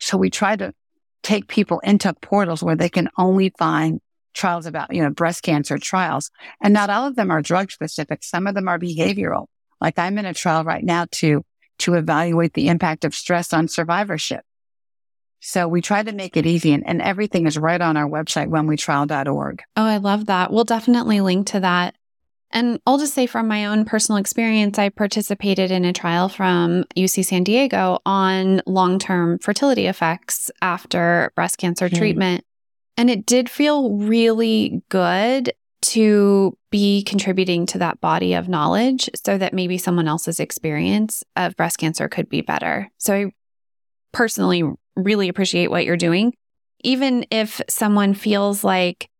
So 0.00 0.18
we 0.18 0.28
try 0.28 0.56
to 0.56 0.74
take 1.22 1.46
people 1.46 1.78
into 1.80 2.12
portals 2.14 2.62
where 2.62 2.76
they 2.76 2.88
can 2.88 3.08
only 3.16 3.52
find 3.56 4.00
trials 4.34 4.66
about, 4.66 4.94
you 4.94 5.02
know, 5.02 5.10
breast 5.10 5.42
cancer 5.42 5.78
trials. 5.78 6.30
And 6.60 6.74
not 6.74 6.90
all 6.90 7.06
of 7.06 7.16
them 7.16 7.30
are 7.30 7.42
drug 7.42 7.70
specific. 7.70 8.22
Some 8.22 8.46
of 8.46 8.54
them 8.54 8.68
are 8.68 8.78
behavioral. 8.78 9.46
Like 9.80 9.98
I'm 9.98 10.18
in 10.18 10.26
a 10.26 10.34
trial 10.34 10.64
right 10.64 10.84
now 10.84 11.06
to, 11.12 11.44
to 11.80 11.94
evaluate 11.94 12.54
the 12.54 12.68
impact 12.68 13.04
of 13.04 13.14
stress 13.14 13.52
on 13.52 13.68
survivorship. 13.68 14.42
So 15.40 15.68
we 15.68 15.82
try 15.82 16.02
to 16.02 16.12
make 16.12 16.36
it 16.38 16.46
easy 16.46 16.72
and, 16.72 16.86
and 16.86 17.02
everything 17.02 17.46
is 17.46 17.58
right 17.58 17.80
on 17.80 17.96
our 17.96 18.08
website, 18.08 18.48
whenwetrial.org. 18.48 19.62
Oh, 19.76 19.84
I 19.84 19.98
love 19.98 20.26
that. 20.26 20.50
We'll 20.50 20.64
definitely 20.64 21.20
link 21.20 21.48
to 21.48 21.60
that. 21.60 21.94
And 22.50 22.80
I'll 22.86 22.98
just 22.98 23.14
say 23.14 23.26
from 23.26 23.48
my 23.48 23.66
own 23.66 23.84
personal 23.84 24.16
experience, 24.16 24.78
I 24.78 24.88
participated 24.88 25.70
in 25.70 25.84
a 25.84 25.92
trial 25.92 26.28
from 26.28 26.84
UC 26.96 27.24
San 27.24 27.42
Diego 27.42 27.98
on 28.06 28.62
long 28.64 28.98
term 28.98 29.38
fertility 29.38 29.86
effects 29.86 30.50
after 30.62 31.32
breast 31.34 31.58
cancer 31.58 31.88
mm. 31.88 31.98
treatment. 31.98 32.44
And 32.96 33.10
it 33.10 33.26
did 33.26 33.50
feel 33.50 33.90
really 33.92 34.82
good 34.88 35.52
to 35.82 36.56
be 36.70 37.02
contributing 37.02 37.66
to 37.66 37.78
that 37.78 38.00
body 38.00 38.34
of 38.34 38.48
knowledge 38.48 39.10
so 39.14 39.36
that 39.36 39.52
maybe 39.52 39.76
someone 39.76 40.08
else's 40.08 40.40
experience 40.40 41.22
of 41.36 41.56
breast 41.56 41.78
cancer 41.78 42.08
could 42.08 42.28
be 42.28 42.40
better. 42.40 42.90
So 42.98 43.14
I 43.14 43.32
personally 44.12 44.62
really 44.96 45.28
appreciate 45.28 45.70
what 45.70 45.84
you're 45.84 45.96
doing. 45.96 46.32
Even 46.82 47.26
if 47.30 47.60
someone 47.68 48.14
feels 48.14 48.64
like 48.64 49.10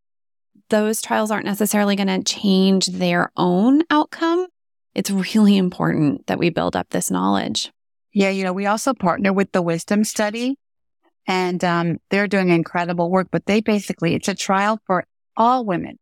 those 0.71 1.03
trials 1.03 1.31
aren't 1.31 1.47
necessarily 1.47 1.97
going 1.97 2.07
to 2.07 2.23
change 2.23 2.87
their 2.87 3.31
own 3.37 3.83
outcome, 3.91 4.47
it's 4.95 5.11
really 5.11 5.57
important 5.57 6.27
that 6.29 6.39
we 6.39 6.51
build 6.51 6.77
up 6.77 6.89
this 6.91 7.11
knowledge. 7.11 7.71
Yeah, 8.13 8.31
you 8.31 8.45
know, 8.45 8.53
we 8.53 8.67
also 8.67 8.95
partner 8.95 9.33
with 9.33 9.53
the 9.53 9.61
Wisdom 9.61 10.05
Study, 10.05 10.57
and 11.27 11.63
um, 11.65 11.99
they're 12.11 12.29
doing 12.29 12.51
incredible 12.51 13.11
work. 13.11 13.29
But 13.31 13.47
they 13.47 13.61
basically, 13.61 14.15
it's 14.15 14.29
a 14.29 14.35
trial 14.35 14.81
for 14.87 15.05
all 15.37 15.65
women 15.65 15.99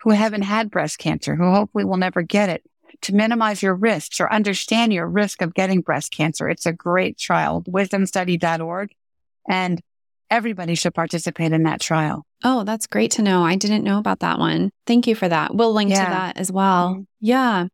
who 0.00 0.10
haven't 0.10 0.42
had 0.42 0.70
breast 0.70 0.98
cancer, 0.98 1.34
who 1.34 1.50
hopefully 1.50 1.84
will 1.84 1.96
never 1.96 2.22
get 2.22 2.48
it, 2.48 2.62
to 3.02 3.14
minimize 3.14 3.62
your 3.62 3.74
risks 3.74 4.20
or 4.20 4.32
understand 4.32 4.92
your 4.92 5.06
risk 5.06 5.42
of 5.42 5.54
getting 5.54 5.80
breast 5.80 6.12
cancer. 6.12 6.48
It's 6.48 6.66
a 6.66 6.72
great 6.72 7.18
trial, 7.18 7.62
wisdomstudy.org. 7.62 8.94
And 9.48 9.80
everybody 10.30 10.74
should 10.74 10.94
participate 10.94 11.52
in 11.52 11.64
that 11.64 11.80
trial. 11.80 12.24
Oh, 12.42 12.64
that's 12.64 12.86
great 12.86 13.12
to 13.12 13.22
know. 13.22 13.44
I 13.44 13.56
didn't 13.56 13.84
know 13.84 13.98
about 13.98 14.20
that 14.20 14.38
one. 14.38 14.70
Thank 14.86 15.06
you 15.06 15.14
for 15.14 15.28
that. 15.28 15.54
We'll 15.54 15.72
link 15.72 15.90
yeah. 15.90 16.04
to 16.04 16.10
that 16.10 16.36
as 16.38 16.50
well. 16.50 16.90
Mm-hmm. 16.90 17.02
Yeah. 17.20 17.66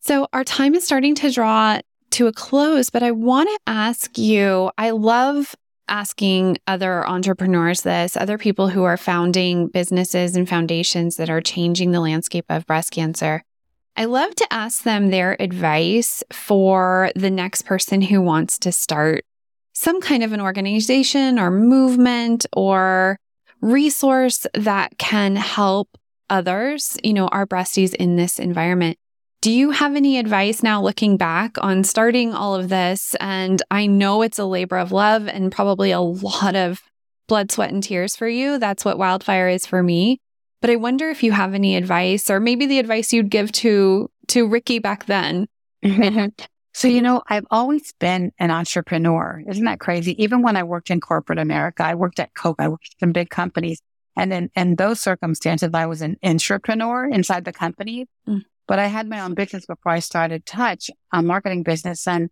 So 0.00 0.28
our 0.32 0.44
time 0.44 0.74
is 0.74 0.84
starting 0.84 1.14
to 1.16 1.30
draw 1.30 1.80
to 2.10 2.26
a 2.26 2.32
close, 2.32 2.90
but 2.90 3.02
I 3.02 3.10
want 3.10 3.48
to 3.48 3.58
ask 3.66 4.16
you 4.18 4.70
I 4.78 4.90
love 4.90 5.54
asking 5.88 6.58
other 6.66 7.06
entrepreneurs 7.08 7.82
this, 7.82 8.16
other 8.16 8.38
people 8.38 8.68
who 8.68 8.84
are 8.84 8.96
founding 8.96 9.68
businesses 9.68 10.36
and 10.36 10.48
foundations 10.48 11.16
that 11.16 11.30
are 11.30 11.40
changing 11.40 11.92
the 11.92 12.00
landscape 12.00 12.44
of 12.48 12.66
breast 12.66 12.90
cancer. 12.90 13.42
I 13.96 14.04
love 14.04 14.34
to 14.36 14.46
ask 14.52 14.84
them 14.84 15.08
their 15.08 15.40
advice 15.40 16.22
for 16.32 17.10
the 17.16 17.30
next 17.30 17.62
person 17.62 18.00
who 18.00 18.20
wants 18.20 18.58
to 18.60 18.70
start 18.70 19.24
some 19.72 20.00
kind 20.00 20.22
of 20.22 20.32
an 20.32 20.40
organization 20.40 21.38
or 21.38 21.50
movement 21.50 22.46
or 22.52 23.18
resource 23.60 24.46
that 24.54 24.98
can 24.98 25.36
help 25.36 25.96
others, 26.30 26.96
you 27.02 27.12
know, 27.12 27.28
our 27.28 27.46
breasties 27.46 27.94
in 27.94 28.16
this 28.16 28.38
environment. 28.38 28.98
Do 29.40 29.52
you 29.52 29.70
have 29.70 29.94
any 29.94 30.18
advice 30.18 30.62
now 30.62 30.82
looking 30.82 31.16
back 31.16 31.56
on 31.58 31.84
starting 31.84 32.34
all 32.34 32.56
of 32.56 32.68
this? 32.68 33.14
And 33.20 33.62
I 33.70 33.86
know 33.86 34.22
it's 34.22 34.38
a 34.38 34.44
labor 34.44 34.78
of 34.78 34.90
love 34.90 35.28
and 35.28 35.52
probably 35.52 35.92
a 35.92 36.00
lot 36.00 36.56
of 36.56 36.82
blood, 37.28 37.52
sweat, 37.52 37.72
and 37.72 37.82
tears 37.82 38.16
for 38.16 38.26
you. 38.26 38.58
That's 38.58 38.84
what 38.84 38.98
wildfire 38.98 39.48
is 39.48 39.64
for 39.64 39.82
me. 39.82 40.20
But 40.60 40.70
I 40.70 40.76
wonder 40.76 41.08
if 41.08 41.22
you 41.22 41.30
have 41.32 41.54
any 41.54 41.76
advice 41.76 42.30
or 42.30 42.40
maybe 42.40 42.66
the 42.66 42.80
advice 42.80 43.12
you'd 43.12 43.30
give 43.30 43.52
to 43.52 44.10
to 44.28 44.48
Ricki 44.48 44.78
back 44.80 45.06
then. 45.06 45.46
So, 46.74 46.86
you 46.86 47.02
know, 47.02 47.22
I've 47.26 47.46
always 47.50 47.92
been 47.94 48.30
an 48.38 48.52
entrepreneur. 48.52 49.42
Isn't 49.48 49.64
that 49.64 49.80
crazy? 49.80 50.22
Even 50.22 50.42
when 50.42 50.56
I 50.56 50.62
worked 50.62 50.90
in 50.90 51.00
corporate 51.00 51.40
America, 51.40 51.84
I 51.84 51.96
worked 51.96 52.20
at 52.20 52.34
Coke, 52.34 52.54
I 52.60 52.68
worked 52.68 52.94
in 53.00 53.10
big 53.10 53.30
companies. 53.30 53.82
And 54.14 54.32
in, 54.32 54.50
in 54.54 54.76
those 54.76 55.00
circumstances, 55.00 55.70
I 55.74 55.86
was 55.86 56.02
an 56.02 56.18
entrepreneur 56.22 57.08
inside 57.08 57.44
the 57.44 57.52
company. 57.52 58.06
Mm. 58.28 58.42
But 58.68 58.78
I 58.78 58.86
had 58.86 59.08
my 59.08 59.20
own 59.20 59.34
business 59.34 59.66
before 59.66 59.90
I 59.90 59.98
started 59.98 60.46
Touch, 60.46 60.90
a 61.12 61.22
marketing 61.22 61.64
business. 61.64 62.06
And, 62.06 62.28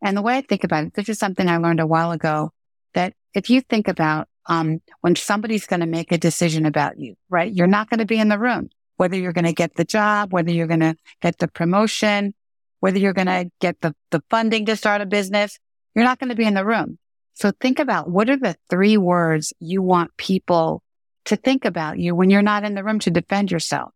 and 0.00 0.16
the 0.16 0.22
way 0.22 0.38
I 0.38 0.40
think 0.40 0.64
about 0.64 0.84
it, 0.84 0.94
this 0.94 1.08
is 1.08 1.18
something 1.18 1.48
I 1.48 1.58
learned 1.58 1.80
a 1.80 1.86
while 1.86 2.12
ago 2.12 2.52
that 2.94 3.12
if 3.34 3.50
you 3.50 3.60
think 3.60 3.88
about, 3.88 4.28
um, 4.46 4.80
when 5.00 5.16
somebody's 5.16 5.66
going 5.66 5.80
to 5.80 5.86
make 5.86 6.12
a 6.12 6.18
decision 6.18 6.64
about 6.64 6.98
you, 6.98 7.16
right? 7.28 7.52
You're 7.52 7.66
not 7.66 7.90
going 7.90 7.98
to 7.98 8.06
be 8.06 8.18
in 8.18 8.28
the 8.28 8.38
room, 8.38 8.70
whether 8.96 9.16
you're 9.16 9.32
going 9.32 9.46
to 9.46 9.52
get 9.52 9.74
the 9.74 9.84
job, 9.84 10.32
whether 10.32 10.52
you're 10.52 10.68
going 10.68 10.80
to 10.80 10.96
get 11.20 11.38
the 11.38 11.48
promotion, 11.48 12.34
whether 12.78 12.98
you're 12.98 13.14
going 13.14 13.26
to 13.26 13.50
get 13.60 13.80
the, 13.80 13.94
the 14.10 14.22
funding 14.30 14.66
to 14.66 14.76
start 14.76 15.00
a 15.00 15.06
business, 15.06 15.58
you're 15.94 16.04
not 16.04 16.18
going 16.18 16.28
to 16.28 16.36
be 16.36 16.44
in 16.44 16.54
the 16.54 16.64
room. 16.64 16.98
So 17.32 17.50
think 17.50 17.80
about 17.80 18.08
what 18.10 18.28
are 18.30 18.36
the 18.36 18.56
three 18.70 18.98
words 18.98 19.52
you 19.58 19.82
want 19.82 20.16
people 20.18 20.82
to 21.24 21.36
think 21.36 21.64
about 21.64 21.98
you 21.98 22.14
when 22.14 22.28
you're 22.28 22.42
not 22.42 22.62
in 22.62 22.74
the 22.74 22.84
room 22.84 22.98
to 23.00 23.10
defend 23.10 23.50
yourself? 23.50 23.93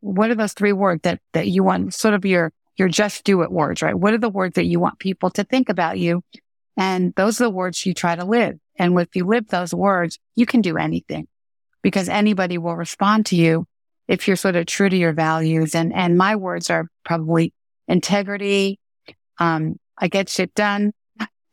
What 0.00 0.30
are 0.30 0.34
those 0.34 0.52
three 0.52 0.72
words 0.72 1.02
that, 1.02 1.20
that 1.32 1.48
you 1.48 1.64
want 1.64 1.94
sort 1.94 2.14
of 2.14 2.24
your, 2.24 2.52
your 2.76 2.88
just 2.88 3.24
do 3.24 3.42
it 3.42 3.50
words, 3.50 3.82
right? 3.82 3.94
What 3.94 4.14
are 4.14 4.18
the 4.18 4.28
words 4.28 4.54
that 4.54 4.66
you 4.66 4.78
want 4.80 4.98
people 4.98 5.30
to 5.30 5.44
think 5.44 5.68
about 5.68 5.98
you? 5.98 6.22
And 6.76 7.12
those 7.16 7.40
are 7.40 7.44
the 7.44 7.50
words 7.50 7.84
you 7.84 7.92
try 7.92 8.14
to 8.14 8.24
live. 8.24 8.58
And 8.78 8.98
if 9.00 9.16
you 9.16 9.24
live 9.24 9.48
those 9.48 9.74
words, 9.74 10.18
you 10.36 10.46
can 10.46 10.60
do 10.60 10.76
anything 10.76 11.26
because 11.82 12.08
anybody 12.08 12.58
will 12.58 12.76
respond 12.76 13.26
to 13.26 13.36
you 13.36 13.66
if 14.06 14.26
you're 14.26 14.36
sort 14.36 14.56
of 14.56 14.66
true 14.66 14.88
to 14.88 14.96
your 14.96 15.12
values. 15.12 15.74
And, 15.74 15.92
and 15.92 16.16
my 16.16 16.36
words 16.36 16.70
are 16.70 16.86
probably 17.04 17.52
integrity. 17.88 18.78
Um, 19.38 19.78
I 19.96 20.08
get 20.08 20.28
shit 20.28 20.54
done 20.54 20.92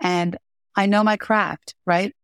and 0.00 0.36
I 0.76 0.86
know 0.86 1.04
my 1.04 1.16
craft, 1.16 1.74
right? 1.86 2.14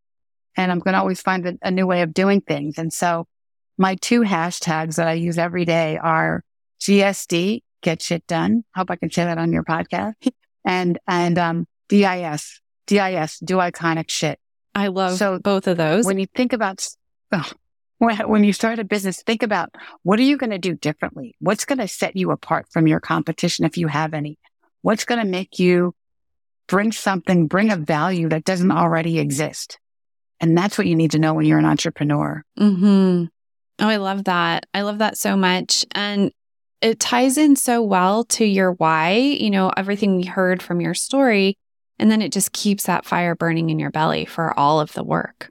And 0.56 0.72
I'm 0.72 0.80
going 0.80 0.94
to 0.94 1.00
always 1.00 1.20
find 1.20 1.46
a, 1.46 1.58
a 1.62 1.70
new 1.70 1.86
way 1.86 2.02
of 2.02 2.14
doing 2.14 2.40
things. 2.40 2.78
And 2.78 2.92
so 2.92 3.26
my 3.78 3.96
two 3.96 4.22
hashtags 4.22 4.96
that 4.96 5.08
I 5.08 5.12
use 5.14 5.38
every 5.38 5.64
day 5.64 5.98
are 5.98 6.42
GSD, 6.80 7.62
get 7.82 8.02
shit 8.02 8.26
done. 8.26 8.64
Hope 8.74 8.90
I 8.90 8.96
can 8.96 9.10
say 9.10 9.24
that 9.24 9.38
on 9.38 9.52
your 9.52 9.64
podcast. 9.64 10.14
and, 10.64 10.98
and, 11.06 11.38
um, 11.38 11.66
DIS, 11.88 12.60
DIS, 12.86 13.38
do 13.38 13.56
iconic 13.56 14.10
shit. 14.10 14.38
I 14.74 14.88
love 14.88 15.16
so 15.16 15.38
both 15.38 15.66
of 15.68 15.76
those. 15.76 16.04
When 16.04 16.18
you 16.18 16.26
think 16.34 16.52
about, 16.52 16.86
oh, 17.32 17.50
when 17.98 18.44
you 18.44 18.52
start 18.52 18.78
a 18.78 18.84
business, 18.84 19.22
think 19.22 19.42
about 19.42 19.70
what 20.02 20.18
are 20.18 20.24
you 20.24 20.36
going 20.36 20.50
to 20.50 20.58
do 20.58 20.74
differently? 20.74 21.34
What's 21.38 21.64
going 21.64 21.78
to 21.78 21.88
set 21.88 22.16
you 22.16 22.30
apart 22.30 22.66
from 22.70 22.86
your 22.86 23.00
competition 23.00 23.64
if 23.64 23.78
you 23.78 23.86
have 23.86 24.12
any? 24.14 24.38
What's 24.82 25.04
going 25.04 25.20
to 25.20 25.26
make 25.26 25.58
you 25.58 25.94
bring 26.68 26.92
something, 26.92 27.46
bring 27.46 27.70
a 27.70 27.76
value 27.76 28.28
that 28.28 28.44
doesn't 28.44 28.70
already 28.70 29.18
exist? 29.18 29.78
And 30.40 30.56
that's 30.58 30.76
what 30.76 30.86
you 30.86 30.94
need 30.94 31.12
to 31.12 31.18
know 31.18 31.32
when 31.34 31.46
you're 31.46 31.58
an 31.58 31.64
entrepreneur. 31.64 32.42
hmm 32.58 33.24
Oh, 33.78 33.88
I 33.88 33.96
love 33.96 34.24
that. 34.24 34.66
I 34.72 34.82
love 34.82 34.98
that 34.98 35.18
so 35.18 35.36
much. 35.36 35.84
And 35.92 36.32
it 36.80 37.00
ties 37.00 37.36
in 37.38 37.56
so 37.56 37.82
well 37.82 38.24
to 38.24 38.44
your 38.44 38.72
why, 38.72 39.12
you 39.12 39.50
know, 39.50 39.72
everything 39.76 40.16
we 40.16 40.24
heard 40.24 40.62
from 40.62 40.80
your 40.80 40.94
story. 40.94 41.58
And 41.98 42.10
then 42.10 42.22
it 42.22 42.32
just 42.32 42.52
keeps 42.52 42.84
that 42.84 43.06
fire 43.06 43.34
burning 43.34 43.70
in 43.70 43.78
your 43.78 43.90
belly 43.90 44.24
for 44.24 44.58
all 44.58 44.80
of 44.80 44.92
the 44.92 45.04
work 45.04 45.50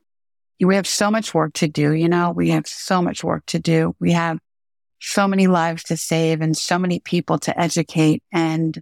we 0.63 0.75
have 0.75 0.88
so 0.88 1.11
much 1.11 1.33
work 1.33 1.53
to 1.53 1.67
do. 1.67 1.91
You 1.93 2.07
know, 2.07 2.31
we 2.31 2.49
have 2.49 2.67
so 2.67 3.01
much 3.01 3.23
work 3.23 3.45
to 3.47 3.59
do. 3.59 3.95
We 3.99 4.13
have 4.13 4.39
so 4.99 5.27
many 5.27 5.47
lives 5.47 5.83
to 5.83 5.97
save 5.97 6.41
and 6.41 6.55
so 6.55 6.79
many 6.79 6.99
people 6.99 7.38
to 7.39 7.59
educate. 7.59 8.23
And 8.31 8.79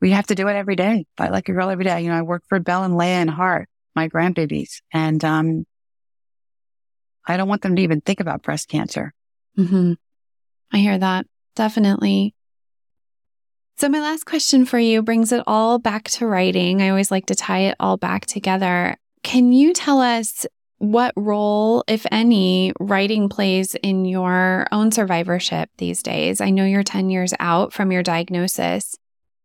we 0.00 0.10
have 0.10 0.26
to 0.26 0.34
do 0.34 0.48
it 0.48 0.54
every 0.54 0.76
day. 0.76 1.06
Fight 1.16 1.32
like 1.32 1.48
a 1.48 1.52
girl 1.52 1.70
every 1.70 1.84
day. 1.84 2.02
You 2.02 2.10
know, 2.10 2.18
I 2.18 2.22
work 2.22 2.42
for 2.48 2.60
Belle 2.60 2.84
and 2.84 2.94
Leia 2.94 3.06
and 3.06 3.30
Hart, 3.30 3.68
my 3.94 4.08
grandbabies. 4.08 4.80
And, 4.92 5.24
um, 5.24 5.64
I 7.26 7.36
don't 7.36 7.48
want 7.48 7.62
them 7.62 7.76
to 7.76 7.82
even 7.82 8.00
think 8.00 8.20
about 8.20 8.42
breast 8.42 8.68
cancer. 8.68 9.12
Mm-hmm. 9.58 9.94
I 10.72 10.78
hear 10.78 10.98
that. 10.98 11.26
Definitely. 11.56 12.34
So, 13.78 13.88
my 13.88 14.00
last 14.00 14.26
question 14.26 14.66
for 14.66 14.78
you 14.78 15.02
brings 15.02 15.32
it 15.32 15.42
all 15.46 15.78
back 15.78 16.04
to 16.10 16.26
writing. 16.26 16.82
I 16.82 16.90
always 16.90 17.10
like 17.10 17.26
to 17.26 17.34
tie 17.34 17.60
it 17.60 17.76
all 17.80 17.96
back 17.96 18.26
together. 18.26 18.96
Can 19.22 19.52
you 19.52 19.72
tell 19.72 20.00
us 20.00 20.46
what 20.80 21.12
role, 21.14 21.84
if 21.86 22.06
any, 22.10 22.72
writing 22.80 23.28
plays 23.28 23.74
in 23.76 24.06
your 24.06 24.66
own 24.72 24.90
survivorship 24.90 25.68
these 25.76 26.02
days. 26.02 26.40
I 26.40 26.48
know 26.48 26.64
you're 26.64 26.82
10 26.82 27.10
years 27.10 27.34
out 27.38 27.74
from 27.74 27.92
your 27.92 28.02
diagnosis, 28.02 28.96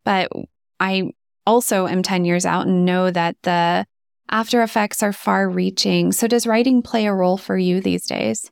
but 0.06 0.32
I 0.80 1.12
also 1.46 1.88
am 1.88 2.04
10 2.04 2.24
years 2.24 2.46
out 2.46 2.68
and 2.68 2.86
know 2.86 3.12
that 3.12 3.36
the 3.44 3.86
after 4.30 4.64
effects 4.64 5.04
are 5.04 5.14
far 5.14 5.50
reaching. 5.50 6.12
So, 6.12 6.28
does 6.28 6.48
writing 6.48 6.82
play 6.82 7.06
a 7.06 7.14
role 7.14 7.38
for 7.38 7.58
you 7.58 7.82
these 7.82 8.06
days? 8.06 8.50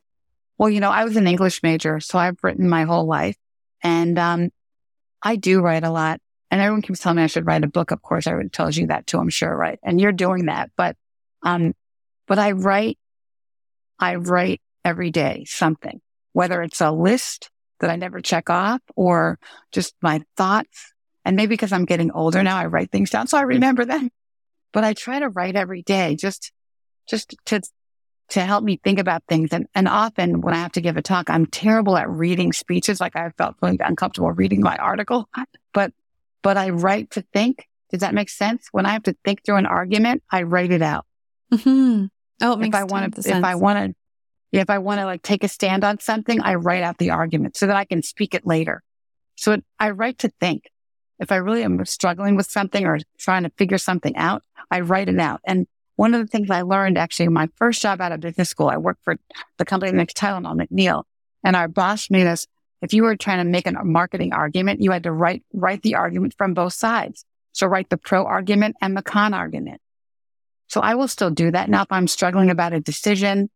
Well, 0.58 0.70
you 0.70 0.80
know, 0.80 0.90
I 0.90 1.04
was 1.04 1.16
an 1.16 1.26
English 1.26 1.62
major, 1.62 2.00
so 2.00 2.18
I've 2.18 2.38
written 2.42 2.68
my 2.68 2.84
whole 2.84 3.06
life. 3.06 3.36
And 3.82 4.18
um, 4.18 4.50
I 5.22 5.36
do 5.36 5.60
write 5.60 5.84
a 5.84 5.90
lot. 5.90 6.20
and 6.50 6.60
everyone 6.60 6.82
keeps 6.82 7.00
telling 7.00 7.16
me 7.16 7.24
I 7.24 7.26
should 7.26 7.46
write 7.46 7.64
a 7.64 7.68
book. 7.68 7.90
Of 7.90 8.02
course, 8.02 8.26
everyone 8.26 8.50
tells 8.50 8.76
you 8.76 8.86
that 8.86 9.06
too, 9.06 9.18
I'm 9.18 9.30
sure, 9.30 9.54
right? 9.54 9.78
And 9.82 10.00
you're 10.00 10.12
doing 10.12 10.46
that. 10.46 10.70
But, 10.76 10.96
um, 11.42 11.74
but 12.26 12.38
I 12.38 12.52
write, 12.52 12.98
I 13.98 14.16
write 14.16 14.60
every 14.84 15.10
day 15.10 15.44
something, 15.46 16.00
whether 16.32 16.62
it's 16.62 16.80
a 16.80 16.92
list 16.92 17.50
that 17.80 17.90
I 17.90 17.96
never 17.96 18.20
check 18.20 18.50
off 18.50 18.80
or 18.94 19.38
just 19.72 19.94
my 20.00 20.22
thoughts. 20.36 20.92
And 21.24 21.36
maybe 21.36 21.54
because 21.54 21.72
I'm 21.72 21.86
getting 21.86 22.12
older 22.12 22.42
now, 22.42 22.56
I 22.56 22.66
write 22.66 22.90
things 22.92 23.10
down 23.10 23.26
so 23.26 23.38
I 23.38 23.42
remember 23.42 23.84
them. 23.84 24.10
But 24.74 24.84
I 24.84 24.92
try 24.92 25.20
to 25.20 25.30
write 25.30 25.56
every 25.56 25.80
day 25.80 26.16
just, 26.16 26.52
just 27.08 27.34
to, 27.46 27.62
to 28.30 28.40
help 28.40 28.62
me 28.62 28.78
think 28.84 28.98
about 28.98 29.22
things. 29.26 29.50
And, 29.52 29.66
and 29.74 29.88
often 29.88 30.42
when 30.42 30.52
I 30.52 30.58
have 30.58 30.72
to 30.72 30.82
give 30.82 30.98
a 30.98 31.02
talk, 31.02 31.30
I'm 31.30 31.46
terrible 31.46 31.96
at 31.96 32.10
reading 32.10 32.52
speeches. 32.52 33.00
Like 33.00 33.16
I 33.16 33.30
felt 33.38 33.56
really 33.62 33.78
uncomfortable 33.80 34.32
reading 34.32 34.60
my 34.60 34.76
article, 34.76 35.28
but, 35.72 35.92
but 36.42 36.58
I 36.58 36.70
write 36.70 37.12
to 37.12 37.24
think. 37.32 37.66
Does 37.90 38.00
that 38.00 38.14
make 38.14 38.28
sense? 38.28 38.66
When 38.72 38.86
I 38.86 38.92
have 38.92 39.04
to 39.04 39.16
think 39.24 39.44
through 39.44 39.56
an 39.56 39.66
argument, 39.66 40.24
I 40.30 40.42
write 40.42 40.72
it 40.72 40.82
out. 40.82 41.06
Mm-hmm. 41.52 42.06
Oh, 42.42 42.52
it 42.52 42.58
makes 42.58 42.76
if 42.76 42.80
I 42.80 42.84
want 42.84 43.14
to, 43.14 43.30
if 43.30 43.44
I 43.44 43.54
want 43.54 43.78
to, 43.78 44.58
if 44.58 44.68
I 44.70 44.78
want 44.78 45.00
to 45.00 45.04
like 45.04 45.22
take 45.22 45.44
a 45.44 45.48
stand 45.48 45.84
on 45.84 46.00
something, 46.00 46.40
I 46.40 46.56
write 46.56 46.82
out 46.82 46.98
the 46.98 47.10
argument 47.10 47.56
so 47.56 47.68
that 47.68 47.76
I 47.76 47.84
can 47.84 48.02
speak 48.02 48.34
it 48.34 48.44
later. 48.44 48.82
So 49.36 49.52
it, 49.52 49.64
I 49.78 49.90
write 49.90 50.18
to 50.18 50.30
think. 50.40 50.64
If 51.24 51.32
I 51.32 51.36
really 51.36 51.64
am 51.64 51.82
struggling 51.86 52.36
with 52.36 52.50
something 52.50 52.84
or 52.84 52.98
trying 53.16 53.44
to 53.44 53.50
figure 53.56 53.78
something 53.78 54.14
out, 54.14 54.42
I 54.70 54.80
write 54.80 55.08
it 55.08 55.18
out. 55.18 55.40
And 55.44 55.66
one 55.96 56.12
of 56.12 56.20
the 56.20 56.26
things 56.26 56.50
I 56.50 56.60
learned 56.60 56.98
actually, 56.98 57.28
my 57.28 57.48
first 57.56 57.80
job 57.80 58.02
out 58.02 58.12
of 58.12 58.20
business 58.20 58.50
school, 58.50 58.68
I 58.68 58.76
worked 58.76 59.02
for 59.04 59.16
the 59.56 59.64
company 59.64 59.90
makes 59.92 60.12
Tylenol, 60.12 60.60
McNeil, 60.60 61.04
and 61.42 61.56
our 61.56 61.66
boss 61.66 62.10
made 62.10 62.26
us, 62.26 62.46
if 62.82 62.92
you 62.92 63.04
were 63.04 63.16
trying 63.16 63.38
to 63.38 63.50
make 63.50 63.66
a 63.66 63.72
marketing 63.82 64.34
argument, 64.34 64.82
you 64.82 64.90
had 64.90 65.04
to 65.04 65.12
write, 65.12 65.42
write 65.54 65.80
the 65.80 65.94
argument 65.94 66.34
from 66.36 66.52
both 66.52 66.74
sides. 66.74 67.24
So 67.52 67.66
write 67.66 67.88
the 67.88 67.96
pro 67.96 68.26
argument 68.26 68.76
and 68.82 68.94
the 68.94 69.02
con 69.02 69.32
argument. 69.32 69.80
So 70.68 70.82
I 70.82 70.94
will 70.94 71.08
still 71.08 71.30
do 71.30 71.50
that. 71.52 71.70
Now, 71.70 71.84
if 71.84 71.88
I'm 71.90 72.06
struggling 72.06 72.50
about 72.50 72.74
a 72.74 72.80
decision, 72.80 73.48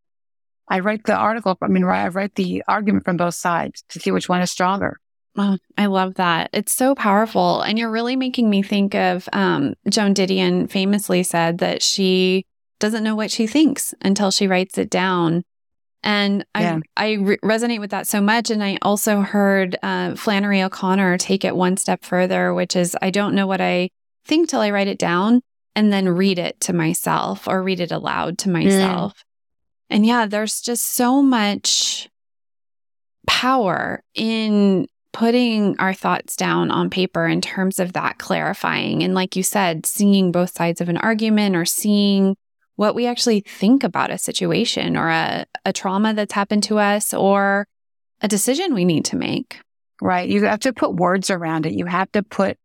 I 0.69 0.81
write 0.81 1.05
the 1.05 1.17
article. 1.17 1.59
I 1.61 1.67
mean, 1.67 1.85
I 1.85 2.09
write 2.09 2.35
the 2.35 2.63
argument 2.67 3.05
from 3.05 3.19
both 3.19 3.35
sides 3.35 3.85
to 3.91 4.01
see 4.01 4.11
which 4.11 4.31
one 4.31 4.41
is 4.41 4.51
stronger. 4.51 4.99
Oh, 5.39 5.57
I 5.77 5.87
love 5.87 6.15
that. 6.15 6.51
It's 6.53 6.73
so 6.73 6.95
powerful. 6.97 7.63
And 7.63 7.79
you're 7.79 7.91
really 7.91 8.17
making 8.17 8.51
me 8.51 8.63
think 8.63 8.95
of 8.95 9.29
um, 9.33 9.75
Joan 9.89 10.13
Didion 10.13 10.69
famously 10.69 11.23
said 11.23 11.59
that 11.59 11.81
she 11.83 12.45
doesn't 12.81 13.05
know 13.05 13.15
what 13.15 13.31
she 13.31 13.47
thinks 13.47 13.95
until 14.03 14.33
she 14.33 14.49
writes 14.49 14.79
it 14.79 14.91
down. 14.91 15.45
And 16.03 16.45
yeah. 16.57 16.81
I, 16.97 17.07
I 17.07 17.13
re- 17.15 17.39
resonate 17.39 17.81
with 17.81 17.91
that 17.91 18.09
so 18.09 18.21
much. 18.21 18.51
And 18.51 18.63
I 18.63 18.79
also 18.83 19.21
heard 19.21 19.77
uh, 19.83 20.17
Flannery 20.17 20.63
O'Connor 20.63 21.19
take 21.19 21.45
it 21.45 21.57
one 21.57 21.77
step 21.77 22.05
further, 22.05 22.53
which 22.53 22.75
is 22.75 22.97
I 23.01 23.11
don't 23.11 23.35
know 23.35 23.47
what 23.47 23.61
I 23.61 23.91
think 24.25 24.49
till 24.49 24.61
I 24.61 24.71
write 24.71 24.89
it 24.89 24.99
down 24.99 25.41
and 25.77 25.93
then 25.93 26.09
read 26.09 26.39
it 26.39 26.61
to 26.63 26.73
myself 26.73 27.47
or 27.47 27.63
read 27.63 27.81
it 27.81 27.93
aloud 27.93 28.39
to 28.39 28.51
myself. 28.51 29.13
Mm. 29.13 29.23
And 29.91 30.07
yeah, 30.07 30.27
there's 30.27 30.61
just 30.61 30.85
so 30.85 31.23
much 31.23 32.09
power 33.27 34.03
in 34.15 34.87
putting 35.19 35.77
our 35.81 35.93
thoughts 35.93 36.37
down 36.37 36.71
on 36.71 36.89
paper 36.89 37.27
in 37.27 37.41
terms 37.41 37.81
of 37.81 37.93
that 37.93 38.19
clarifying. 38.19 39.03
And 39.03 39.15
like 39.15 39.35
you 39.35 39.43
said, 39.43 39.85
seeing 39.85 40.31
both 40.31 40.51
sides 40.51 40.81
of 40.81 40.89
an 40.89 40.97
argument 40.97 41.57
or 41.57 41.65
seeing 41.65 42.37
what 42.77 42.95
we 42.95 43.05
actually 43.05 43.41
think 43.41 43.83
about 43.83 44.13
a 44.13 44.19
situation 44.19 44.97
or 44.97 45.09
a, 45.09 45.45
a 45.65 45.73
trauma 45.73 46.15
that's 46.15 46.35
happened 46.35 46.63
to 46.63 46.79
us 46.79 47.13
or 47.13 47.67
a 48.21 48.29
decision 48.29 48.75
we 48.75 48.85
need 48.85 49.07
to 49.07 49.17
make. 49.17 49.61
Right. 50.01 50.29
You 50.29 50.45
have 50.45 50.61
to 50.61 50.73
put 50.73 50.95
words 50.95 51.31
around 51.31 51.67
it. 51.67 51.73
You 51.73 51.87
have 51.87 52.13
to 52.13 52.23
put 52.23 52.57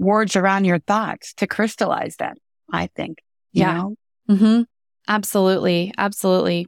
words 0.00 0.34
around 0.34 0.64
your 0.64 0.80
thoughts 0.80 1.32
to 1.34 1.46
crystallize 1.46 2.16
them, 2.16 2.34
I 2.72 2.88
think. 2.88 3.18
yeah. 3.52 3.84
Mm-hmm. 4.28 4.62
Absolutely. 5.06 5.94
Absolutely. 5.96 6.66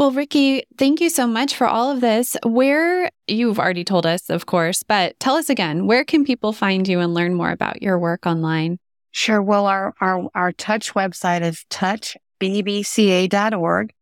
Well, 0.00 0.10
Ricki, 0.12 0.64
thank 0.78 1.02
you 1.02 1.10
so 1.10 1.26
much 1.26 1.54
for 1.54 1.66
all 1.66 1.90
of 1.90 2.00
this. 2.00 2.34
Where 2.42 3.10
you've 3.28 3.58
already 3.58 3.84
told 3.84 4.06
us, 4.06 4.30
of 4.30 4.46
course, 4.46 4.82
but 4.82 5.20
tell 5.20 5.36
us 5.36 5.50
again, 5.50 5.86
where 5.86 6.06
can 6.06 6.24
people 6.24 6.54
find 6.54 6.88
you 6.88 7.00
and 7.00 7.12
learn 7.12 7.34
more 7.34 7.50
about 7.50 7.82
your 7.82 7.98
work 7.98 8.24
online? 8.24 8.78
Sure. 9.10 9.42
Well, 9.42 9.66
our, 9.66 9.92
our, 10.00 10.26
our 10.34 10.52
touch 10.52 10.94
website 10.94 11.42
is 11.42 11.66
touchbbca.org. 11.68 13.92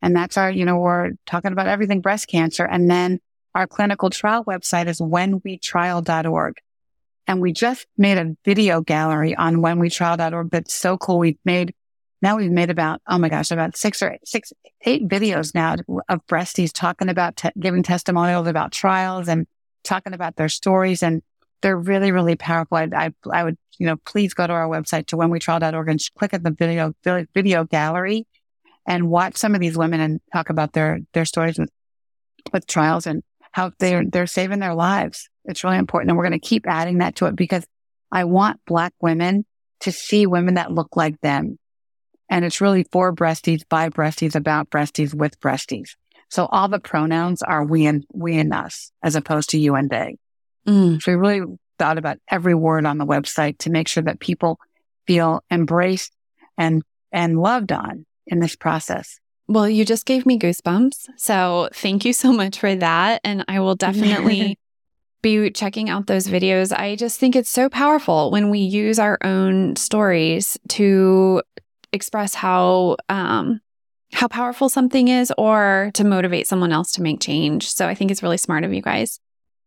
And 0.00 0.14
that's 0.14 0.36
our, 0.36 0.52
you 0.52 0.64
know, 0.64 0.78
we're 0.78 1.10
talking 1.26 1.50
about 1.50 1.66
everything 1.66 2.00
breast 2.00 2.28
cancer. 2.28 2.64
And 2.64 2.88
then 2.88 3.18
our 3.52 3.66
clinical 3.66 4.08
trial 4.08 4.44
website 4.44 4.86
is 4.86 5.00
whenwetrial.org. 5.00 6.58
And 7.26 7.40
we 7.40 7.52
just 7.52 7.88
made 7.98 8.18
a 8.18 8.36
video 8.44 8.82
gallery 8.82 9.34
on 9.34 9.56
whenwetrial.org 9.56 10.50
that's 10.52 10.74
so 10.74 10.96
cool. 10.96 11.18
We've 11.18 11.40
made 11.44 11.74
now 12.22 12.36
we've 12.36 12.50
made 12.50 12.70
about, 12.70 13.00
oh 13.06 13.18
my 13.18 13.28
gosh, 13.28 13.50
about 13.50 13.76
six 13.76 14.02
or 14.02 14.12
eight, 14.12 14.26
six, 14.26 14.52
eight 14.82 15.08
videos 15.08 15.54
now 15.54 15.76
of 16.08 16.26
breasties 16.26 16.70
talking 16.72 17.08
about, 17.08 17.36
te- 17.36 17.50
giving 17.58 17.82
testimonials 17.82 18.46
about 18.46 18.72
trials 18.72 19.28
and 19.28 19.46
talking 19.84 20.12
about 20.12 20.36
their 20.36 20.48
stories. 20.48 21.02
And 21.02 21.22
they're 21.62 21.78
really, 21.78 22.12
really 22.12 22.36
powerful. 22.36 22.76
I, 22.76 22.88
I, 22.94 23.10
I 23.32 23.44
would, 23.44 23.56
you 23.78 23.86
know, 23.86 23.96
please 24.04 24.34
go 24.34 24.46
to 24.46 24.52
our 24.52 24.68
website 24.68 25.06
to 25.06 25.16
whenwetrial.org 25.16 25.88
and 25.88 26.00
click 26.18 26.34
at 26.34 26.42
the 26.42 26.50
video, 26.50 26.94
video 27.04 27.64
gallery 27.64 28.26
and 28.86 29.08
watch 29.08 29.36
some 29.36 29.54
of 29.54 29.60
these 29.60 29.76
women 29.76 30.00
and 30.00 30.20
talk 30.32 30.50
about 30.50 30.72
their, 30.72 31.00
their 31.14 31.24
stories 31.24 31.58
with, 31.58 31.70
with 32.52 32.66
trials 32.66 33.06
and 33.06 33.22
how 33.52 33.72
they're, 33.78 34.04
they're 34.04 34.26
saving 34.26 34.58
their 34.58 34.74
lives. 34.74 35.28
It's 35.46 35.64
really 35.64 35.78
important. 35.78 36.10
And 36.10 36.18
we're 36.18 36.28
going 36.28 36.38
to 36.38 36.46
keep 36.46 36.66
adding 36.66 36.98
that 36.98 37.16
to 37.16 37.26
it 37.26 37.36
because 37.36 37.66
I 38.12 38.24
want 38.24 38.60
black 38.66 38.92
women 39.00 39.46
to 39.80 39.92
see 39.92 40.26
women 40.26 40.54
that 40.54 40.70
look 40.70 40.96
like 40.96 41.18
them 41.22 41.58
and 42.30 42.44
it's 42.44 42.60
really 42.60 42.86
for 42.92 43.12
breasties, 43.12 43.62
by 43.68 43.90
breasties, 43.90 44.36
about 44.36 44.70
breasties, 44.70 45.12
with 45.12 45.38
breasties. 45.40 45.96
So 46.28 46.46
all 46.46 46.68
the 46.68 46.78
pronouns 46.78 47.42
are 47.42 47.64
we 47.64 47.86
and 47.86 48.06
we 48.12 48.38
and 48.38 48.54
us 48.54 48.92
as 49.02 49.16
opposed 49.16 49.50
to 49.50 49.58
you 49.58 49.74
and 49.74 49.90
they. 49.90 50.16
Mm. 50.66 51.02
So 51.02 51.10
we 51.10 51.16
really 51.16 51.58
thought 51.78 51.98
about 51.98 52.18
every 52.28 52.54
word 52.54 52.86
on 52.86 52.98
the 52.98 53.06
website 53.06 53.58
to 53.58 53.70
make 53.70 53.88
sure 53.88 54.04
that 54.04 54.20
people 54.20 54.60
feel 55.06 55.42
embraced 55.50 56.12
and, 56.56 56.82
and 57.10 57.40
loved 57.40 57.72
on 57.72 58.06
in 58.28 58.38
this 58.38 58.54
process. 58.54 59.18
Well, 59.48 59.68
you 59.68 59.84
just 59.84 60.06
gave 60.06 60.24
me 60.24 60.38
goosebumps. 60.38 61.08
So 61.16 61.68
thank 61.74 62.04
you 62.04 62.12
so 62.12 62.32
much 62.32 62.60
for 62.60 62.76
that. 62.76 63.20
And 63.24 63.44
I 63.48 63.58
will 63.58 63.74
definitely 63.76 64.56
be 65.22 65.50
checking 65.50 65.90
out 65.90 66.06
those 66.06 66.28
videos. 66.28 66.72
I 66.72 66.94
just 66.94 67.18
think 67.18 67.34
it's 67.34 67.50
so 67.50 67.68
powerful 67.68 68.30
when 68.30 68.50
we 68.50 68.60
use 68.60 69.00
our 69.00 69.18
own 69.24 69.74
stories 69.74 70.56
to 70.68 71.42
express 71.92 72.34
how 72.34 72.96
um, 73.08 73.60
how 74.12 74.28
powerful 74.28 74.68
something 74.68 75.08
is 75.08 75.32
or 75.38 75.90
to 75.94 76.04
motivate 76.04 76.46
someone 76.46 76.72
else 76.72 76.92
to 76.92 77.02
make 77.02 77.20
change. 77.20 77.68
So 77.70 77.86
I 77.86 77.94
think 77.94 78.10
it's 78.10 78.22
really 78.22 78.38
smart 78.38 78.64
of 78.64 78.72
you 78.72 78.82
guys 78.82 79.20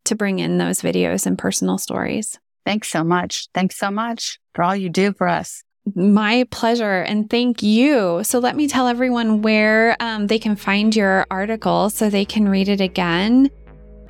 to 0.04 0.14
bring 0.14 0.38
in 0.38 0.58
those 0.58 0.82
videos 0.82 1.26
and 1.26 1.38
personal 1.38 1.78
stories. 1.78 2.38
Thanks 2.66 2.88
so 2.88 3.04
much. 3.04 3.48
Thanks 3.54 3.76
so 3.76 3.90
much 3.90 4.38
for 4.54 4.62
all 4.62 4.76
you 4.76 4.90
do 4.90 5.12
for 5.12 5.28
us. 5.28 5.62
My 5.94 6.46
pleasure. 6.50 7.02
And 7.02 7.28
thank 7.28 7.62
you. 7.62 8.22
So 8.24 8.38
let 8.38 8.56
me 8.56 8.68
tell 8.68 8.88
everyone 8.88 9.42
where 9.42 9.96
um, 10.00 10.26
they 10.28 10.38
can 10.38 10.56
find 10.56 10.94
your 10.96 11.26
article 11.30 11.90
so 11.90 12.08
they 12.08 12.24
can 12.24 12.48
read 12.48 12.68
it 12.68 12.80
again. 12.80 13.50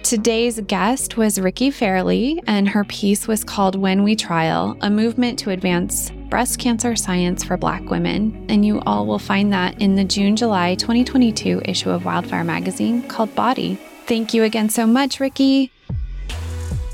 Today's 0.05 0.61
guest 0.61 1.17
was 1.17 1.41
Ricki 1.41 1.71
Fairley, 1.71 2.39
and 2.47 2.69
her 2.69 2.85
piece 2.85 3.27
was 3.27 3.43
called 3.43 3.75
When 3.75 4.03
We 4.03 4.15
Trial 4.15 4.77
A 4.83 4.91
Movement 4.91 5.39
to 5.39 5.51
Advance 5.51 6.11
Breast 6.29 6.59
Cancer 6.59 6.95
Science 6.95 7.43
for 7.43 7.57
Black 7.57 7.89
Women. 7.89 8.45
And 8.51 8.67
you 8.67 8.81
all 8.81 9.07
will 9.07 9.19
find 9.19 9.51
that 9.55 9.81
in 9.81 9.95
the 9.95 10.05
June 10.05 10.37
July 10.37 10.75
2022 10.75 11.63
issue 11.65 11.89
of 11.89 12.05
Wildfire 12.05 12.45
Magazine 12.45 13.03
called 13.09 13.35
Body. 13.35 13.79
Thank 14.05 14.35
you 14.35 14.43
again 14.43 14.69
so 14.69 14.87
much, 14.87 15.21
Ricki. 15.21 15.71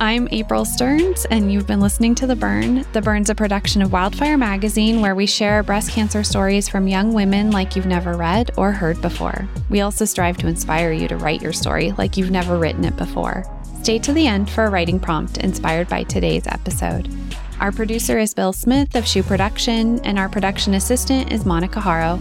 I'm 0.02 0.28
April 0.30 0.64
Stearns, 0.64 1.26
and 1.26 1.52
you've 1.52 1.66
been 1.66 1.82
listening 1.82 2.14
to 2.14 2.26
The 2.26 2.34
Burn. 2.34 2.86
The 2.94 3.02
Burn's 3.02 3.28
a 3.28 3.34
production 3.34 3.82
of 3.82 3.92
Wildfire 3.92 4.38
Magazine, 4.38 5.02
where 5.02 5.14
we 5.14 5.26
share 5.26 5.62
breast 5.62 5.90
cancer 5.90 6.24
stories 6.24 6.70
from 6.70 6.88
young 6.88 7.12
women 7.12 7.50
like 7.50 7.76
you've 7.76 7.84
never 7.84 8.14
read 8.16 8.50
or 8.56 8.72
heard 8.72 9.02
before. 9.02 9.46
We 9.68 9.82
also 9.82 10.06
strive 10.06 10.38
to 10.38 10.46
inspire 10.46 10.90
you 10.92 11.06
to 11.08 11.18
write 11.18 11.42
your 11.42 11.52
story 11.52 11.92
like 11.98 12.16
you've 12.16 12.30
never 12.30 12.56
written 12.56 12.86
it 12.86 12.96
before. 12.96 13.44
Stay 13.82 13.98
to 13.98 14.14
the 14.14 14.26
end 14.26 14.48
for 14.48 14.64
a 14.64 14.70
writing 14.70 14.98
prompt 14.98 15.36
inspired 15.36 15.90
by 15.90 16.04
today's 16.04 16.46
episode. 16.46 17.14
Our 17.60 17.70
producer 17.70 18.18
is 18.18 18.32
Bill 18.32 18.54
Smith 18.54 18.94
of 18.94 19.06
Shoe 19.06 19.22
Production, 19.22 20.00
and 20.00 20.18
our 20.18 20.30
production 20.30 20.72
assistant 20.72 21.30
is 21.30 21.44
Monica 21.44 21.78
Haro. 21.78 22.20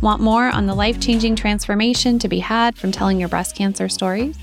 Want 0.00 0.22
more 0.22 0.48
on 0.48 0.64
the 0.64 0.74
life 0.74 0.98
changing 0.98 1.36
transformation 1.36 2.18
to 2.20 2.28
be 2.28 2.38
had 2.38 2.78
from 2.78 2.90
telling 2.90 3.20
your 3.20 3.28
breast 3.28 3.54
cancer 3.54 3.90
stories? 3.90 4.34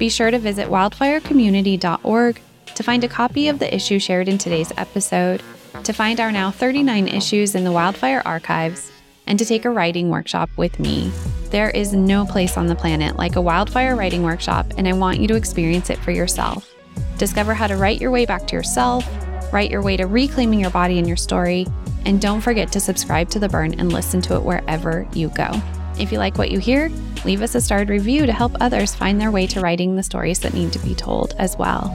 Be 0.00 0.08
sure 0.08 0.30
to 0.30 0.38
visit 0.38 0.68
wildfirecommunity.org 0.68 2.40
to 2.74 2.82
find 2.82 3.04
a 3.04 3.08
copy 3.08 3.48
of 3.48 3.58
the 3.58 3.72
issue 3.74 3.98
shared 3.98 4.28
in 4.28 4.38
today's 4.38 4.72
episode, 4.78 5.42
to 5.84 5.92
find 5.92 6.18
our 6.20 6.32
now 6.32 6.50
39 6.50 7.06
issues 7.06 7.54
in 7.54 7.64
the 7.64 7.70
Wildfire 7.70 8.22
archives, 8.24 8.90
and 9.26 9.38
to 9.38 9.44
take 9.44 9.66
a 9.66 9.70
writing 9.70 10.08
workshop 10.08 10.48
with 10.56 10.80
me. 10.80 11.12
There 11.50 11.68
is 11.68 11.92
no 11.92 12.24
place 12.24 12.56
on 12.56 12.66
the 12.66 12.74
planet 12.74 13.16
like 13.16 13.36
a 13.36 13.42
wildfire 13.42 13.94
writing 13.94 14.22
workshop, 14.22 14.72
and 14.78 14.88
I 14.88 14.94
want 14.94 15.20
you 15.20 15.28
to 15.28 15.36
experience 15.36 15.90
it 15.90 15.98
for 15.98 16.12
yourself. 16.12 16.74
Discover 17.18 17.52
how 17.52 17.66
to 17.66 17.76
write 17.76 18.00
your 18.00 18.10
way 18.10 18.24
back 18.24 18.46
to 18.46 18.56
yourself, 18.56 19.06
write 19.52 19.70
your 19.70 19.82
way 19.82 19.98
to 19.98 20.06
reclaiming 20.06 20.60
your 20.60 20.70
body 20.70 20.96
and 20.98 21.06
your 21.06 21.18
story, 21.18 21.66
and 22.06 22.22
don't 22.22 22.40
forget 22.40 22.72
to 22.72 22.80
subscribe 22.80 23.28
to 23.28 23.38
The 23.38 23.50
Burn 23.50 23.78
and 23.78 23.92
listen 23.92 24.22
to 24.22 24.36
it 24.36 24.44
wherever 24.44 25.06
you 25.12 25.28
go. 25.28 25.60
If 26.00 26.10
you 26.10 26.18
like 26.18 26.38
what 26.38 26.50
you 26.50 26.58
hear, 26.58 26.90
leave 27.26 27.42
us 27.42 27.54
a 27.54 27.60
starred 27.60 27.90
review 27.90 28.24
to 28.24 28.32
help 28.32 28.56
others 28.58 28.94
find 28.94 29.20
their 29.20 29.30
way 29.30 29.46
to 29.48 29.60
writing 29.60 29.96
the 29.96 30.02
stories 30.02 30.40
that 30.40 30.54
need 30.54 30.72
to 30.72 30.78
be 30.78 30.94
told 30.94 31.34
as 31.38 31.58
well. 31.58 31.94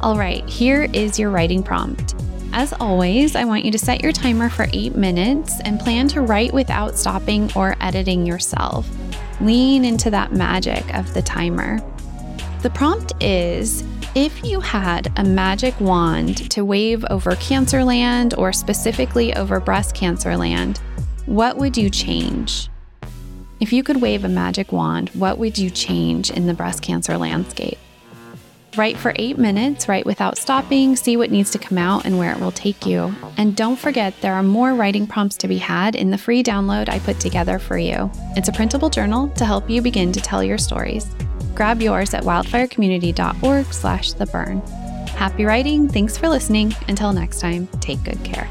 All 0.00 0.16
right, 0.16 0.48
here 0.48 0.88
is 0.94 1.18
your 1.18 1.28
writing 1.28 1.62
prompt. 1.62 2.14
As 2.54 2.72
always, 2.72 3.36
I 3.36 3.44
want 3.44 3.66
you 3.66 3.70
to 3.72 3.78
set 3.78 4.02
your 4.02 4.12
timer 4.12 4.48
for 4.48 4.66
eight 4.72 4.96
minutes 4.96 5.60
and 5.66 5.78
plan 5.78 6.08
to 6.08 6.22
write 6.22 6.54
without 6.54 6.96
stopping 6.96 7.50
or 7.54 7.76
editing 7.82 8.24
yourself. 8.24 8.88
Lean 9.42 9.84
into 9.84 10.10
that 10.10 10.32
magic 10.32 10.94
of 10.94 11.12
the 11.12 11.20
timer. 11.20 11.80
The 12.62 12.70
prompt 12.70 13.12
is 13.20 13.84
if 14.14 14.42
you 14.42 14.60
had 14.60 15.12
a 15.16 15.24
magic 15.24 15.78
wand 15.80 16.50
to 16.50 16.64
wave 16.64 17.04
over 17.10 17.36
cancer 17.36 17.84
land 17.84 18.32
or 18.38 18.54
specifically 18.54 19.34
over 19.34 19.60
breast 19.60 19.94
cancer 19.94 20.34
land, 20.34 20.78
what 21.26 21.58
would 21.58 21.76
you 21.76 21.90
change? 21.90 22.70
If 23.60 23.72
you 23.72 23.82
could 23.82 24.00
wave 24.00 24.24
a 24.24 24.28
magic 24.28 24.70
wand, 24.70 25.10
what 25.10 25.38
would 25.38 25.58
you 25.58 25.68
change 25.68 26.30
in 26.30 26.46
the 26.46 26.54
breast 26.54 26.80
cancer 26.80 27.18
landscape? 27.18 27.78
Write 28.76 28.96
for 28.96 29.12
eight 29.16 29.36
minutes, 29.38 29.88
write 29.88 30.06
without 30.06 30.38
stopping, 30.38 30.94
see 30.94 31.16
what 31.16 31.32
needs 31.32 31.50
to 31.50 31.58
come 31.58 31.78
out 31.78 32.04
and 32.04 32.18
where 32.18 32.32
it 32.32 32.38
will 32.38 32.52
take 32.52 32.86
you. 32.86 33.12
And 33.36 33.56
don't 33.56 33.78
forget, 33.78 34.14
there 34.20 34.34
are 34.34 34.42
more 34.44 34.74
writing 34.74 35.08
prompts 35.08 35.36
to 35.38 35.48
be 35.48 35.58
had 35.58 35.96
in 35.96 36.10
the 36.10 36.18
free 36.18 36.44
download 36.44 36.88
I 36.88 37.00
put 37.00 37.18
together 37.18 37.58
for 37.58 37.76
you. 37.76 38.08
It's 38.36 38.48
a 38.48 38.52
printable 38.52 38.90
journal 38.90 39.28
to 39.30 39.44
help 39.44 39.68
you 39.68 39.82
begin 39.82 40.12
to 40.12 40.20
tell 40.20 40.44
your 40.44 40.58
stories. 40.58 41.08
Grab 41.56 41.82
yours 41.82 42.14
at 42.14 42.22
wildfirecommunity.org 42.22 43.72
slash 43.72 44.12
the 44.12 44.26
burn. 44.26 44.60
Happy 45.08 45.44
writing, 45.44 45.88
thanks 45.88 46.16
for 46.16 46.28
listening. 46.28 46.72
Until 46.86 47.12
next 47.12 47.40
time, 47.40 47.66
take 47.80 48.04
good 48.04 48.22
care. 48.22 48.48